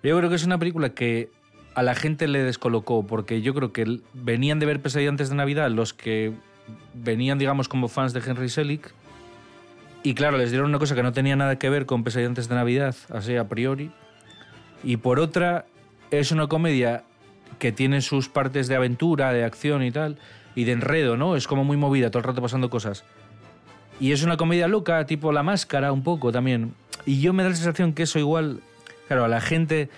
Yo 0.04 0.18
creo 0.18 0.30
que 0.30 0.36
es 0.36 0.46
una 0.46 0.58
película 0.58 0.90
que 0.90 1.30
a 1.76 1.84
la 1.84 1.96
gente 1.96 2.28
le 2.28 2.44
descolocó, 2.44 3.06
porque 3.06 3.42
yo 3.42 3.54
creo 3.54 3.74
que 3.74 4.00
venían 4.14 4.60
de 4.60 4.66
ver 4.66 4.82
Pesadilla 4.82 5.10
antes 5.10 5.30
de 5.30 5.36
Navidad 5.36 5.70
los 5.70 5.94
que 5.94 6.34
venían, 6.94 7.38
digamos, 7.38 7.68
como 7.68 7.88
fans 7.88 8.14
de 8.14 8.22
Henry 8.26 8.50
Selick, 8.50 8.94
y 10.04 10.14
claro, 10.14 10.38
les 10.38 10.52
dieron 10.52 10.70
una 10.70 10.80
cosa 10.80 10.96
que 10.96 11.04
no 11.04 11.12
tenía 11.12 11.36
nada 11.36 11.60
que 11.60 11.70
ver 11.70 11.86
con 11.86 12.04
Pesadilla 12.04 12.30
antes 12.30 12.48
de 12.48 12.56
Navidad, 12.56 12.96
así 13.10 13.36
a 13.36 13.48
priori. 13.48 13.92
Y 14.84 14.98
por 14.98 15.20
otra, 15.20 15.66
es 16.12 16.32
una 16.32 16.48
comedia 16.48 17.04
que 17.60 17.72
tiene 17.72 18.02
sus 18.02 18.30
partes 18.30 18.68
de 18.68 18.76
aventura, 18.76 19.34
de 19.34 19.44
acción 19.44 19.84
y 19.84 19.92
tal, 19.92 20.18
y 20.56 20.64
de 20.64 20.74
enredo, 20.74 21.18
¿no? 21.18 21.36
Es 21.36 21.48
como 21.48 21.64
muy 21.64 21.78
movida, 21.78 22.10
todo 22.10 22.20
el 22.20 22.26
rato 22.26 22.42
pasando 22.42 22.70
cosas. 22.70 23.04
Y 24.00 24.12
es 24.12 24.24
una 24.24 24.38
comedia 24.38 24.68
loca, 24.68 25.06
tipo 25.06 25.32
La 25.32 25.44
Máscara, 25.44 25.92
un 25.92 26.04
poco 26.04 26.32
también. 26.32 26.74
Y 27.06 27.20
yo 27.20 27.34
me 27.34 27.44
da 27.44 27.50
la 27.50 27.56
sensación 27.56 27.94
que 27.94 28.04
eso 28.04 28.20
igual, 28.20 28.62
claro, 29.08 29.26
a 29.26 29.28
la 29.28 29.42
gente, 29.42 29.90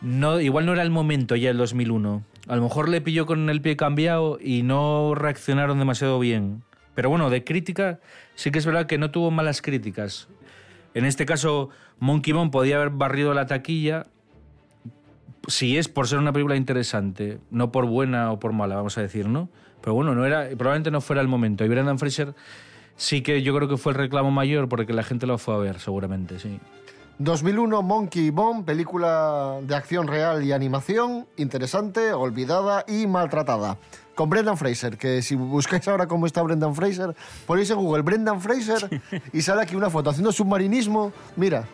no, 0.00 0.40
igual 0.40 0.66
no 0.66 0.72
era 0.72 0.82
el 0.82 0.90
momento 0.90 1.36
ya 1.36 1.50
el 1.50 1.56
2001. 1.56 2.22
A 2.48 2.56
lo 2.56 2.62
mejor 2.62 2.88
le 2.88 3.00
pilló 3.00 3.26
con 3.26 3.48
el 3.48 3.62
pie 3.62 3.76
cambiado 3.76 4.38
y 4.40 4.62
no 4.62 5.14
reaccionaron 5.14 5.78
demasiado 5.78 6.18
bien. 6.18 6.62
Pero 6.94 7.08
bueno, 7.08 7.30
de 7.30 7.44
crítica, 7.44 8.00
sí 8.34 8.50
que 8.50 8.58
es 8.58 8.66
verdad 8.66 8.86
que 8.86 8.98
no 8.98 9.10
tuvo 9.10 9.30
malas 9.30 9.62
críticas. 9.62 10.28
En 10.94 11.04
este 11.04 11.24
caso, 11.24 11.70
Monkey 11.98 12.32
Bone 12.32 12.50
podía 12.50 12.76
haber 12.76 12.90
barrido 12.90 13.32
la 13.32 13.46
taquilla 13.46 14.06
si 15.46 15.76
es 15.78 15.88
por 15.88 16.08
ser 16.08 16.18
una 16.18 16.32
película 16.32 16.56
interesante, 16.56 17.38
no 17.50 17.72
por 17.72 17.86
buena 17.86 18.32
o 18.32 18.38
por 18.38 18.52
mala, 18.52 18.76
vamos 18.76 18.96
a 18.98 19.02
decir, 19.02 19.28
¿no? 19.28 19.48
Pero 19.80 19.94
bueno, 19.94 20.14
no 20.14 20.26
era, 20.26 20.48
probablemente 20.56 20.90
no 20.90 21.00
fuera 21.00 21.22
el 21.22 21.28
momento. 21.28 21.64
Y 21.64 21.68
Brendan 21.68 21.98
Fraser 21.98 22.34
sí 22.96 23.22
que 23.22 23.42
yo 23.42 23.54
creo 23.56 23.68
que 23.68 23.76
fue 23.76 23.92
el 23.92 23.98
reclamo 23.98 24.30
mayor 24.30 24.68
porque 24.68 24.92
la 24.92 25.02
gente 25.02 25.26
lo 25.26 25.38
fue 25.38 25.54
a 25.54 25.58
ver, 25.58 25.80
seguramente, 25.80 26.38
sí. 26.38 26.60
2001, 27.18 27.82
Monkey 27.82 28.30
Bone, 28.30 28.62
película 28.62 29.58
de 29.62 29.74
acción 29.74 30.08
real 30.08 30.42
y 30.42 30.52
animación, 30.52 31.26
interesante, 31.36 32.14
olvidada 32.14 32.82
y 32.88 33.06
maltratada. 33.06 33.76
Con 34.14 34.30
Brendan 34.30 34.56
Fraser, 34.56 34.96
que 34.96 35.20
si 35.20 35.34
buscáis 35.34 35.86
ahora 35.88 36.06
cómo 36.06 36.24
está 36.24 36.42
Brendan 36.42 36.74
Fraser, 36.74 37.14
ponéis 37.46 37.70
en 37.70 37.76
Google 37.76 38.02
Brendan 38.02 38.40
Fraser 38.40 39.02
y 39.34 39.42
sale 39.42 39.60
aquí 39.60 39.76
una 39.76 39.90
foto 39.90 40.08
haciendo 40.08 40.32
submarinismo. 40.32 41.12
Mira, 41.36 41.68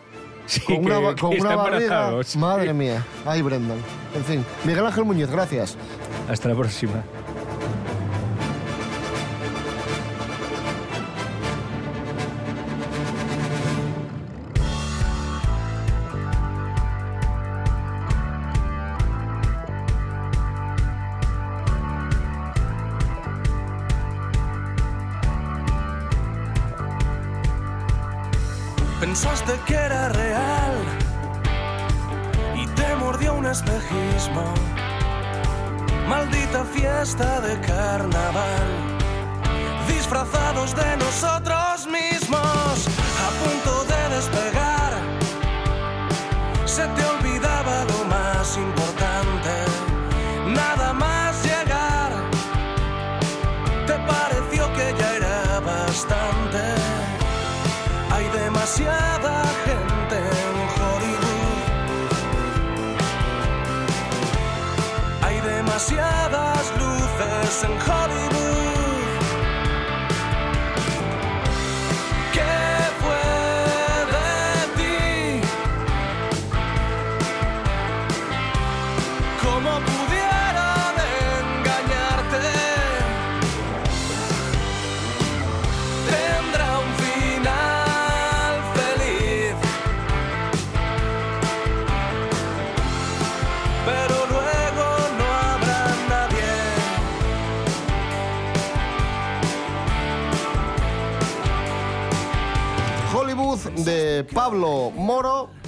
con 0.65 0.85
una, 0.85 0.99
que- 1.15 1.21
con 1.21 1.31
que 1.31 1.41
una 1.41 1.55
barriga. 1.55 2.11
sí. 2.23 2.37
Madre 2.37 2.73
mía. 2.73 3.03
Ay, 3.25 3.41
Brendan. 3.41 3.77
En 4.15 4.23
fin, 4.23 4.45
Miguel 4.63 4.85
Ángel 4.85 5.05
Muñoz, 5.05 5.29
gracias. 5.29 5.75
Hasta 6.29 6.49
la 6.49 6.55
próxima. 6.55 7.03
Pensaste 29.07 29.57
que 29.65 29.73
era 29.73 30.09
real 30.09 30.75
y 32.55 32.67
te 32.67 32.93
mordió 32.97 33.35
un 33.35 33.45
espejismo. 33.45 34.43
Maldita 36.09 36.65
fiesta 36.65 37.39
de 37.39 37.57
carnaval, 37.61 38.67
disfrazados 39.87 40.75
de 40.75 40.97
nosotros 40.97 41.87
mismos, 41.87 42.56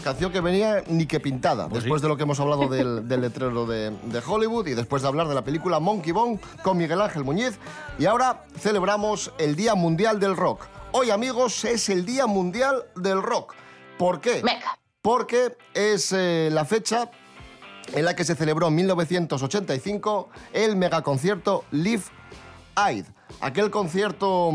canción 0.10 0.32
que 0.32 0.42
venía 0.42 0.84
ni 0.88 1.06
que 1.06 1.20
pintada, 1.20 1.68
después 1.68 2.02
de 2.02 2.08
lo 2.08 2.18
que 2.18 2.24
hemos 2.24 2.40
hablado 2.40 2.68
del, 2.68 3.08
del 3.08 3.22
letrero 3.22 3.68
de, 3.68 3.92
de 3.92 4.22
Hollywood 4.26 4.66
y 4.66 4.74
después 4.74 5.04
de 5.04 5.08
hablar 5.08 5.28
de 5.28 5.36
la 5.36 5.44
película 5.44 5.80
Monkey 5.80 6.12
Bone 6.12 6.40
con 6.64 6.78
Miguel 6.78 7.00
Ángel 7.00 7.24
Muñiz. 7.24 7.60
Y 8.00 8.06
ahora 8.06 8.46
celebramos 8.58 9.32
el 9.38 9.56
Día 9.56 9.76
Mundial 9.76 10.20
del 10.20 10.36
Rock. 10.36 10.66
Hoy, 10.94 11.12
amigos, 11.12 11.64
es 11.64 11.90
el 11.90 12.08
Día 12.08 12.26
Mundial 12.26 12.86
del 12.96 13.22
Rock. 13.22 13.54
¿Por 14.00 14.20
qué? 14.20 14.42
Porque 15.04 15.56
es 15.76 16.12
eh, 16.12 16.50
la 16.52 16.66
fecha 16.66 17.12
en 17.94 18.04
la 18.04 18.16
que 18.16 18.24
se 18.24 18.34
celebró 18.34 18.70
en 18.70 18.76
1985 18.76 20.30
el 20.54 20.76
megaconcierto 20.76 21.66
Live 21.70 22.04
Aid, 22.74 23.06
aquel 23.42 23.70
concierto 23.70 24.52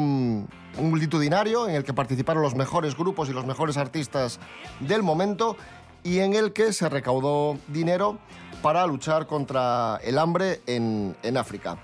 mm, 0.78 0.84
multitudinario 0.84 1.68
en 1.68 1.74
el 1.74 1.84
que 1.84 1.92
participaron 1.92 2.42
los 2.42 2.54
mejores 2.54 2.96
grupos 2.96 3.28
y 3.28 3.32
los 3.32 3.46
mejores 3.46 3.76
artistas 3.76 4.40
del 4.80 5.02
momento 5.02 5.56
y 6.02 6.18
en 6.20 6.34
el 6.34 6.52
que 6.52 6.72
se 6.72 6.88
recaudó 6.88 7.58
dinero 7.68 8.18
para 8.62 8.87
luchar 8.87 9.26
contra 9.26 9.98
el 10.02 10.18
hambre 10.18 10.60
en, 10.66 11.16
en 11.22 11.37
África. 11.37 11.78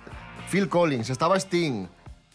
Phil 0.51 0.69
Collins, 0.69 1.11
estaba 1.11 1.37
Sting, 1.37 1.87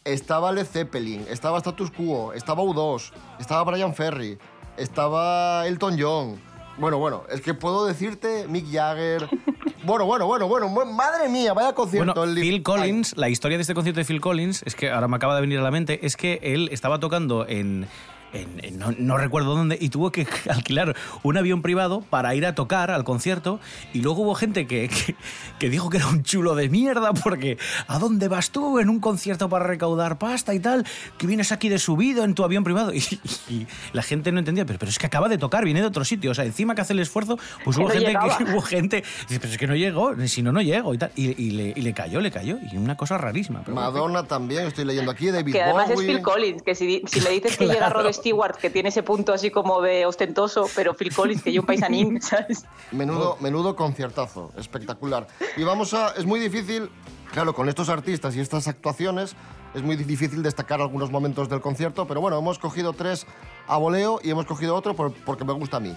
estaba 0.04 0.52
Led 0.52 0.66
Zeppelin, 0.66 1.26
estaba 1.30 1.58
Status 1.58 1.92
Quo, 1.92 2.34
estaba 2.34 2.62
U2, 2.62 3.12
estaba 3.40 3.64
Brian 3.64 3.94
Ferry, 3.94 4.38
estaba 4.78 5.68
Elton 5.68 5.98
John. 6.00 6.40
Bueno, 6.78 6.98
bueno, 6.98 7.24
es 7.30 7.42
que 7.42 7.54
puedo 7.54 7.86
decirte 7.86 8.48
Mick 8.48 8.72
Jagger. 8.72 9.28
Bueno, 9.86 10.06
bueno, 10.06 10.26
bueno, 10.26 10.48
bueno, 10.48 10.68
madre 10.86 11.30
mía, 11.30 11.54
vaya 11.54 11.74
concierto. 11.74 12.14
Bueno, 12.16 12.32
el 12.32 12.40
Phil 12.40 12.64
Collins, 12.64 13.16
la 13.18 13.30
historia 13.30 13.58
de 13.58 13.62
este 13.62 13.76
concierto 13.76 14.00
de 14.00 14.06
Phil 14.06 14.20
Collins, 14.20 14.64
es 14.66 14.74
que 14.74 14.90
ahora 14.90 15.08
me 15.08 15.16
acaba 15.16 15.36
de 15.36 15.42
venir 15.42 15.60
a 15.60 15.62
la 15.62 15.70
mente, 15.70 16.04
es 16.06 16.18
que 16.18 16.40
él 16.42 16.70
estaba 16.72 17.00
tocando 17.00 17.48
en... 17.48 17.88
en- 18.36 18.64
en- 18.64 18.80
no, 18.80 18.92
no 18.98 19.18
recuerdo 19.18 19.56
dónde, 19.56 19.78
y 19.80 19.90
tuvo 19.90 20.12
que 20.12 20.28
alquilar 20.50 20.96
un 21.24 21.38
avión 21.38 21.62
privado 21.62 22.02
para 22.02 22.36
ir 22.36 22.46
a 22.46 22.56
tocar 22.56 22.92
al 22.92 23.04
concierto, 23.04 23.60
y 23.94 24.02
luego 24.02 24.22
hubo 24.24 24.36
gente 24.36 24.68
que, 24.68 24.88
que, 24.90 25.16
que 25.60 25.70
dijo 25.70 25.90
que 25.90 25.98
era 25.98 26.08
un 26.08 26.24
chulo 26.24 26.56
de 26.56 26.70
mierda, 26.70 27.14
porque 27.14 27.58
¿a 27.88 28.00
dónde 28.00 28.28
vas 28.28 28.52
tú 28.52 28.80
en 28.80 28.90
un 28.90 29.00
concierto 29.00 29.50
para 29.50 29.66
recaudar 29.66 30.18
pasta 30.18 30.54
y 30.54 30.60
tal? 30.60 30.86
Que 31.18 31.28
vienes 31.28 31.52
aquí 31.52 31.70
de 31.70 31.80
subido 31.80 32.24
en 32.24 32.34
tu 32.36 32.44
avión 32.44 32.64
privado. 32.64 32.92
Y, 33.48 33.54
y 33.54 33.68
la 33.94 34.02
gente 34.02 34.32
no 34.32 34.40
entendía, 34.40 34.66
pero, 34.66 34.80
pero 34.80 34.90
es 34.90 34.98
que 35.00 35.06
acaba 35.06 35.30
de 35.30 35.38
tocar, 35.38 35.64
viene 35.66 35.82
de 35.82 35.88
otro 35.88 36.04
sitio, 36.06 36.32
o 36.32 36.34
sea, 36.34 36.46
encima 36.46 36.74
que 36.76 36.82
hace 36.82 36.94
el 36.94 37.00
esfuerzo, 37.00 37.38
pues 37.64 37.78
hubo 37.78 37.84
no 37.88 37.90
gente 37.90 38.08
llegaba. 38.08 38.38
que, 38.38 38.44
hubo 38.46 38.62
gente, 38.62 39.04
dice, 39.28 39.40
pero 39.40 39.52
es 39.54 39.58
que 39.58 39.68
no 39.68 39.76
llegó, 39.76 40.14
si 40.28 40.42
no, 40.42 40.52
no 40.52 40.62
llego 40.62 40.94
y 40.94 40.98
tal. 40.98 41.12
Y, 41.16 41.42
y 41.42 41.52
le, 41.52 41.74
y 41.76 41.82
le 41.82 41.94
cayó, 41.94 42.20
le 42.22 42.32
cayó. 42.32 42.58
Y 42.72 42.78
una 42.78 42.96
cosa 42.98 43.18
rarísima. 43.18 43.62
Pero 43.64 43.76
bueno, 43.76 43.92
Madonna 43.92 44.24
también, 44.24 44.66
estoy 44.68 44.86
leyendo 44.86 45.12
aquí, 45.12 45.28
David 45.32 45.54
Que 45.54 45.62
además 45.62 45.90
es. 45.90 46.00
Phil 46.02 46.22
Collins, 46.22 46.62
que 46.64 46.76
si, 46.76 47.02
si 47.08 47.22
le 47.22 47.30
dices 47.32 47.58
que 47.58 47.68
llega. 47.68 47.90
Rod 47.90 48.06
Stewart, 48.26 48.56
que 48.58 48.72
tiene 48.72 48.90
ese 48.90 49.04
punto 49.04 49.34
así 49.34 49.52
como 49.52 49.82
de 49.82 50.08
ostentoso, 50.08 50.68
pero 50.76 50.96
Phil 50.96 51.14
Collins, 51.14 51.44
que 51.44 51.52
lleva 51.52 51.62
un 51.62 51.68
paisanín, 51.68 52.20
¿sabes? 52.22 52.66
Menudo, 52.92 53.38
menudo 53.40 53.76
conciertazo, 53.76 54.52
espectacular. 54.58 55.28
Y 55.58 55.64
vamos 55.64 55.94
a. 55.94 56.10
Es 56.18 56.26
muy 56.26 56.40
difícil, 56.40 56.90
claro, 57.32 57.54
con 57.54 57.70
estos 57.70 57.88
artistas 57.90 58.36
y 58.36 58.40
estas 58.40 58.68
actuaciones, 58.68 59.36
es 59.76 59.84
muy 59.84 59.96
difícil 59.96 60.42
destacar 60.42 60.82
algunos 60.82 61.12
momentos 61.12 61.50
del 61.50 61.62
concierto, 61.62 62.08
pero 62.08 62.20
bueno, 62.20 62.40
hemos 62.40 62.58
cogido 62.58 62.94
tres 62.94 63.28
a 63.68 63.78
voleo 63.78 64.20
y 64.24 64.32
hemos 64.32 64.48
cogido 64.48 64.76
otro 64.76 64.96
por- 64.96 65.14
porque 65.14 65.46
me 65.46 65.54
gusta 65.54 65.78
a 65.78 65.82
mí. 65.82 65.96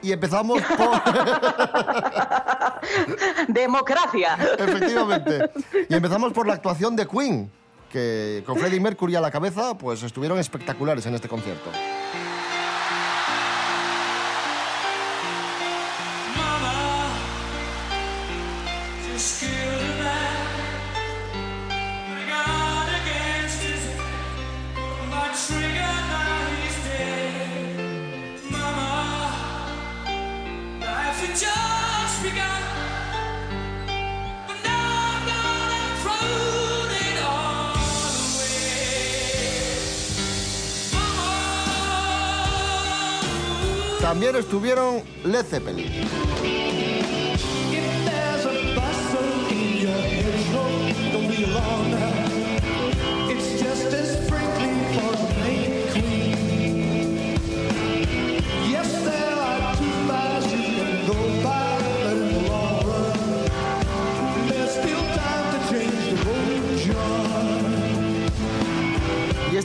Y 0.00 0.12
empezamos 0.12 0.62
por. 0.62 1.02
¡Democracia! 3.48 4.38
Efectivamente. 4.58 5.50
Y 5.88 5.94
empezamos 5.94 6.32
por 6.32 6.46
la 6.46 6.54
actuación 6.54 6.94
de 6.94 7.08
Queen, 7.08 7.50
que 7.94 8.42
con 8.44 8.58
Freddie 8.58 8.80
Mercury 8.80 9.14
a 9.14 9.20
la 9.20 9.30
cabeza, 9.30 9.78
pues 9.78 10.02
estuvieron 10.02 10.40
espectaculares 10.40 11.06
en 11.06 11.14
este 11.14 11.28
concierto. 11.28 11.70
También 44.04 44.36
estuvieron 44.36 45.02
Led 45.24 45.46
Zeppelin. 45.46 45.90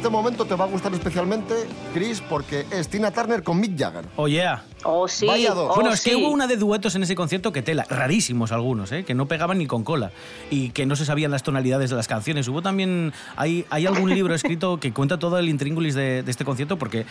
Este 0.09 0.17
momento 0.17 0.45
te 0.45 0.55
va 0.55 0.65
a 0.65 0.67
gustar 0.67 0.91
especialmente, 0.93 1.53
Chris, 1.93 2.19
porque 2.27 2.65
es 2.71 2.87
Tina 2.89 3.11
Turner 3.11 3.43
con 3.43 3.59
Mick 3.59 3.77
Jagger. 3.77 4.05
Oh, 4.15 4.27
yeah. 4.27 4.63
Oh, 4.83 5.07
sí. 5.07 5.27
Vaya 5.27 5.53
dos. 5.53 5.69
oh, 5.71 5.75
bueno, 5.75 5.91
es 5.91 6.01
que 6.01 6.11
sí. 6.11 6.15
hubo 6.15 6.29
una 6.31 6.47
de 6.47 6.55
duetos 6.57 6.95
en 6.95 7.03
ese 7.03 7.13
concierto 7.13 7.51
que 7.51 7.61
tela, 7.61 7.85
rarísimos 7.89 8.51
algunos, 8.51 8.91
¿eh? 8.93 9.03
que 9.03 9.13
no 9.13 9.27
pegaban 9.27 9.57
ni 9.59 9.67
con 9.67 9.83
cola 9.83 10.11
y 10.49 10.69
que 10.69 10.85
no 10.87 10.95
se 10.95 11.05
sabían 11.05 11.29
las 11.31 11.43
tonalidades 11.43 11.89
de 11.91 11.95
las 11.97 12.07
canciones. 12.07 12.47
Hubo 12.47 12.61
también, 12.63 13.13
hay, 13.35 13.65
hay 13.69 13.85
algún 13.85 14.09
libro 14.09 14.33
escrito 14.33 14.79
que 14.79 14.93
cuenta 14.93 15.19
todo 15.19 15.37
el 15.37 15.47
intríngulis 15.49 15.93
de, 15.95 16.23
de 16.23 16.31
este 16.31 16.43
concierto 16.45 16.77
porque 16.79 17.05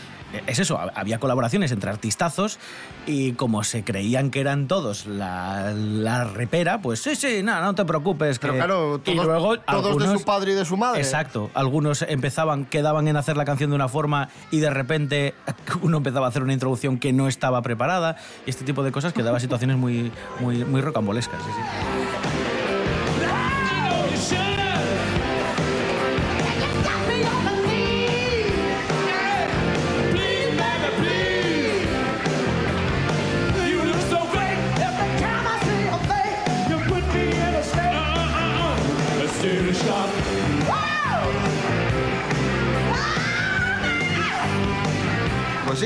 es 0.49 0.59
eso, 0.59 0.77
ha- 0.79 0.91
había 0.97 1.21
colaboraciones 1.21 1.71
entre 1.71 1.91
artistazos 1.91 2.59
y 3.07 3.33
como 3.33 3.63
se 3.63 3.85
creían 3.85 4.31
que 4.31 4.41
eran 4.41 4.67
todos 4.67 5.07
la, 5.07 5.73
la 5.75 6.25
repera, 6.25 6.81
pues 6.83 7.01
sí, 7.01 7.15
sí, 7.17 7.43
no, 7.45 7.61
no 7.61 7.75
te 7.77 7.85
preocupes. 7.85 8.39
Pero 8.41 8.55
que- 8.55 8.59
claro, 8.59 8.97
y 9.05 9.15
todos, 9.15 9.27
luego 9.27 9.59
todos 9.61 9.83
de 9.85 9.89
algunos- 9.91 10.21
su 10.21 10.25
padre 10.25 10.53
y 10.53 10.55
de 10.55 10.65
su 10.65 10.77
madre. 10.77 11.01
Exacto. 11.01 11.51
Algunos 11.55 12.01
empezaban, 12.01 12.65
en 13.09 13.17
hacer 13.17 13.37
la 13.37 13.45
canción 13.45 13.71
de 13.71 13.77
una 13.77 13.89
forma 13.89 14.29
y 14.51 14.59
de 14.59 14.71
repente 14.71 15.35
uno 15.83 15.99
empezaba 15.99 16.27
a 16.27 16.29
hacer 16.31 16.43
una 16.43 16.53
introducción 16.53 16.99
que 16.99 17.13
no 17.13 17.29
estaba 17.29 17.63
preparada 17.63 18.17
y 18.47 18.51
este 18.51 18.65
tipo 18.65 18.83
de 18.83 18.93
cosas 18.93 19.13
que 19.13 19.23
daba 19.23 19.41
situaciones 19.41 19.77
muy, 19.77 20.11
muy, 20.41 20.65
muy 20.65 20.81
rocambolescas. 20.81 21.41
sí. 21.43 22.18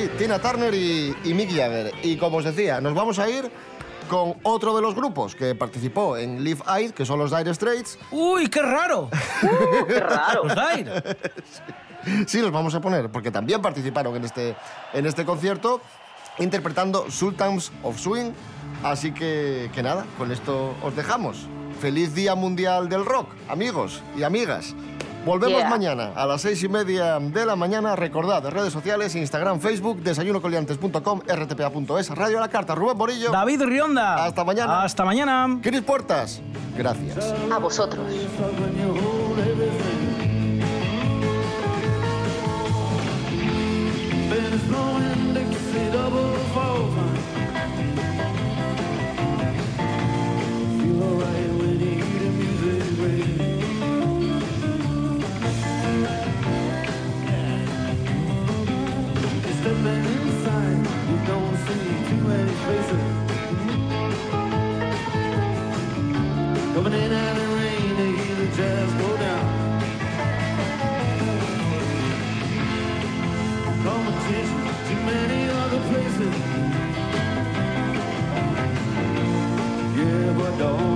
Sí, 0.02 0.10
Tina 0.18 0.38
Turner 0.38 0.74
y, 0.74 1.14
y 1.24 1.34
Mick 1.34 1.50
Jagger. 1.50 1.92
Y 2.02 2.16
como 2.16 2.38
os 2.38 2.44
decía, 2.44 2.80
nos 2.80 2.94
vamos 2.94 3.18
a 3.18 3.28
ir 3.28 3.50
con 4.08 4.34
otro 4.42 4.74
de 4.74 4.82
los 4.82 4.94
grupos 4.94 5.34
que 5.34 5.54
participó 5.54 6.16
en 6.16 6.42
Live 6.42 6.60
Aid, 6.66 6.90
que 6.92 7.04
son 7.04 7.18
los 7.18 7.34
Dire 7.36 7.54
Straits. 7.54 7.98
¡Uy, 8.10 8.48
qué 8.48 8.62
raro! 8.62 9.08
¡Qué 9.88 10.00
raro! 10.00 10.44
Los 10.44 10.54
Dire. 10.54 11.16
Sí, 12.26 12.40
los 12.40 12.50
vamos 12.50 12.74
a 12.74 12.80
poner, 12.80 13.10
porque 13.10 13.30
también 13.30 13.62
participaron 13.62 14.16
en 14.16 14.24
este, 14.24 14.56
en 14.92 15.06
este 15.06 15.24
concierto, 15.24 15.80
interpretando 16.38 17.10
Sultans 17.10 17.70
of 17.82 17.98
Swing. 17.98 18.32
Así 18.82 19.12
que, 19.12 19.70
que 19.72 19.82
nada, 19.82 20.04
con 20.18 20.32
esto 20.32 20.74
os 20.82 20.96
dejamos. 20.96 21.46
Feliz 21.80 22.14
Día 22.14 22.34
Mundial 22.34 22.88
del 22.88 23.04
Rock, 23.04 23.28
amigos 23.48 24.02
y 24.16 24.24
amigas. 24.24 24.74
Volvemos 25.24 25.58
Yeah. 25.60 25.70
mañana 25.70 26.10
a 26.16 26.26
las 26.26 26.40
seis 26.40 26.62
y 26.64 26.68
media 26.68 27.18
de 27.20 27.46
la 27.46 27.54
mañana. 27.54 27.94
Recordad, 27.94 28.44
redes 28.48 28.72
sociales, 28.72 29.14
Instagram, 29.14 29.60
Facebook, 29.60 30.02
desayunocoliantes.com, 30.02 31.20
rtpa.es, 31.26 32.10
Radio 32.10 32.38
a 32.38 32.40
la 32.40 32.48
Carta, 32.48 32.74
Rubén 32.74 32.96
Morillo. 32.96 33.30
David 33.30 33.62
Rionda. 33.62 34.24
Hasta 34.24 34.42
mañana. 34.44 34.82
Hasta 34.82 35.04
mañana. 35.04 35.58
Cris 35.62 35.82
Puertas. 35.82 36.40
Gracias. 36.76 37.34
A 37.52 37.58
vosotros. 37.58 38.04
Too 61.78 62.20
many. 62.28 62.52
Coming 66.74 66.94
in 66.94 67.12
out 67.12 67.36
rain 67.56 67.96
to 67.96 68.06
hear 68.16 68.36
the 68.36 68.48
jazz 68.56 68.92
go 68.94 69.16
down. 69.16 69.46
Competition, 73.84 74.62
many 75.06 75.40
other 75.50 75.80
places. 75.90 76.34
Yeah, 79.96 80.32
but 80.38 80.52
don't 80.58 80.91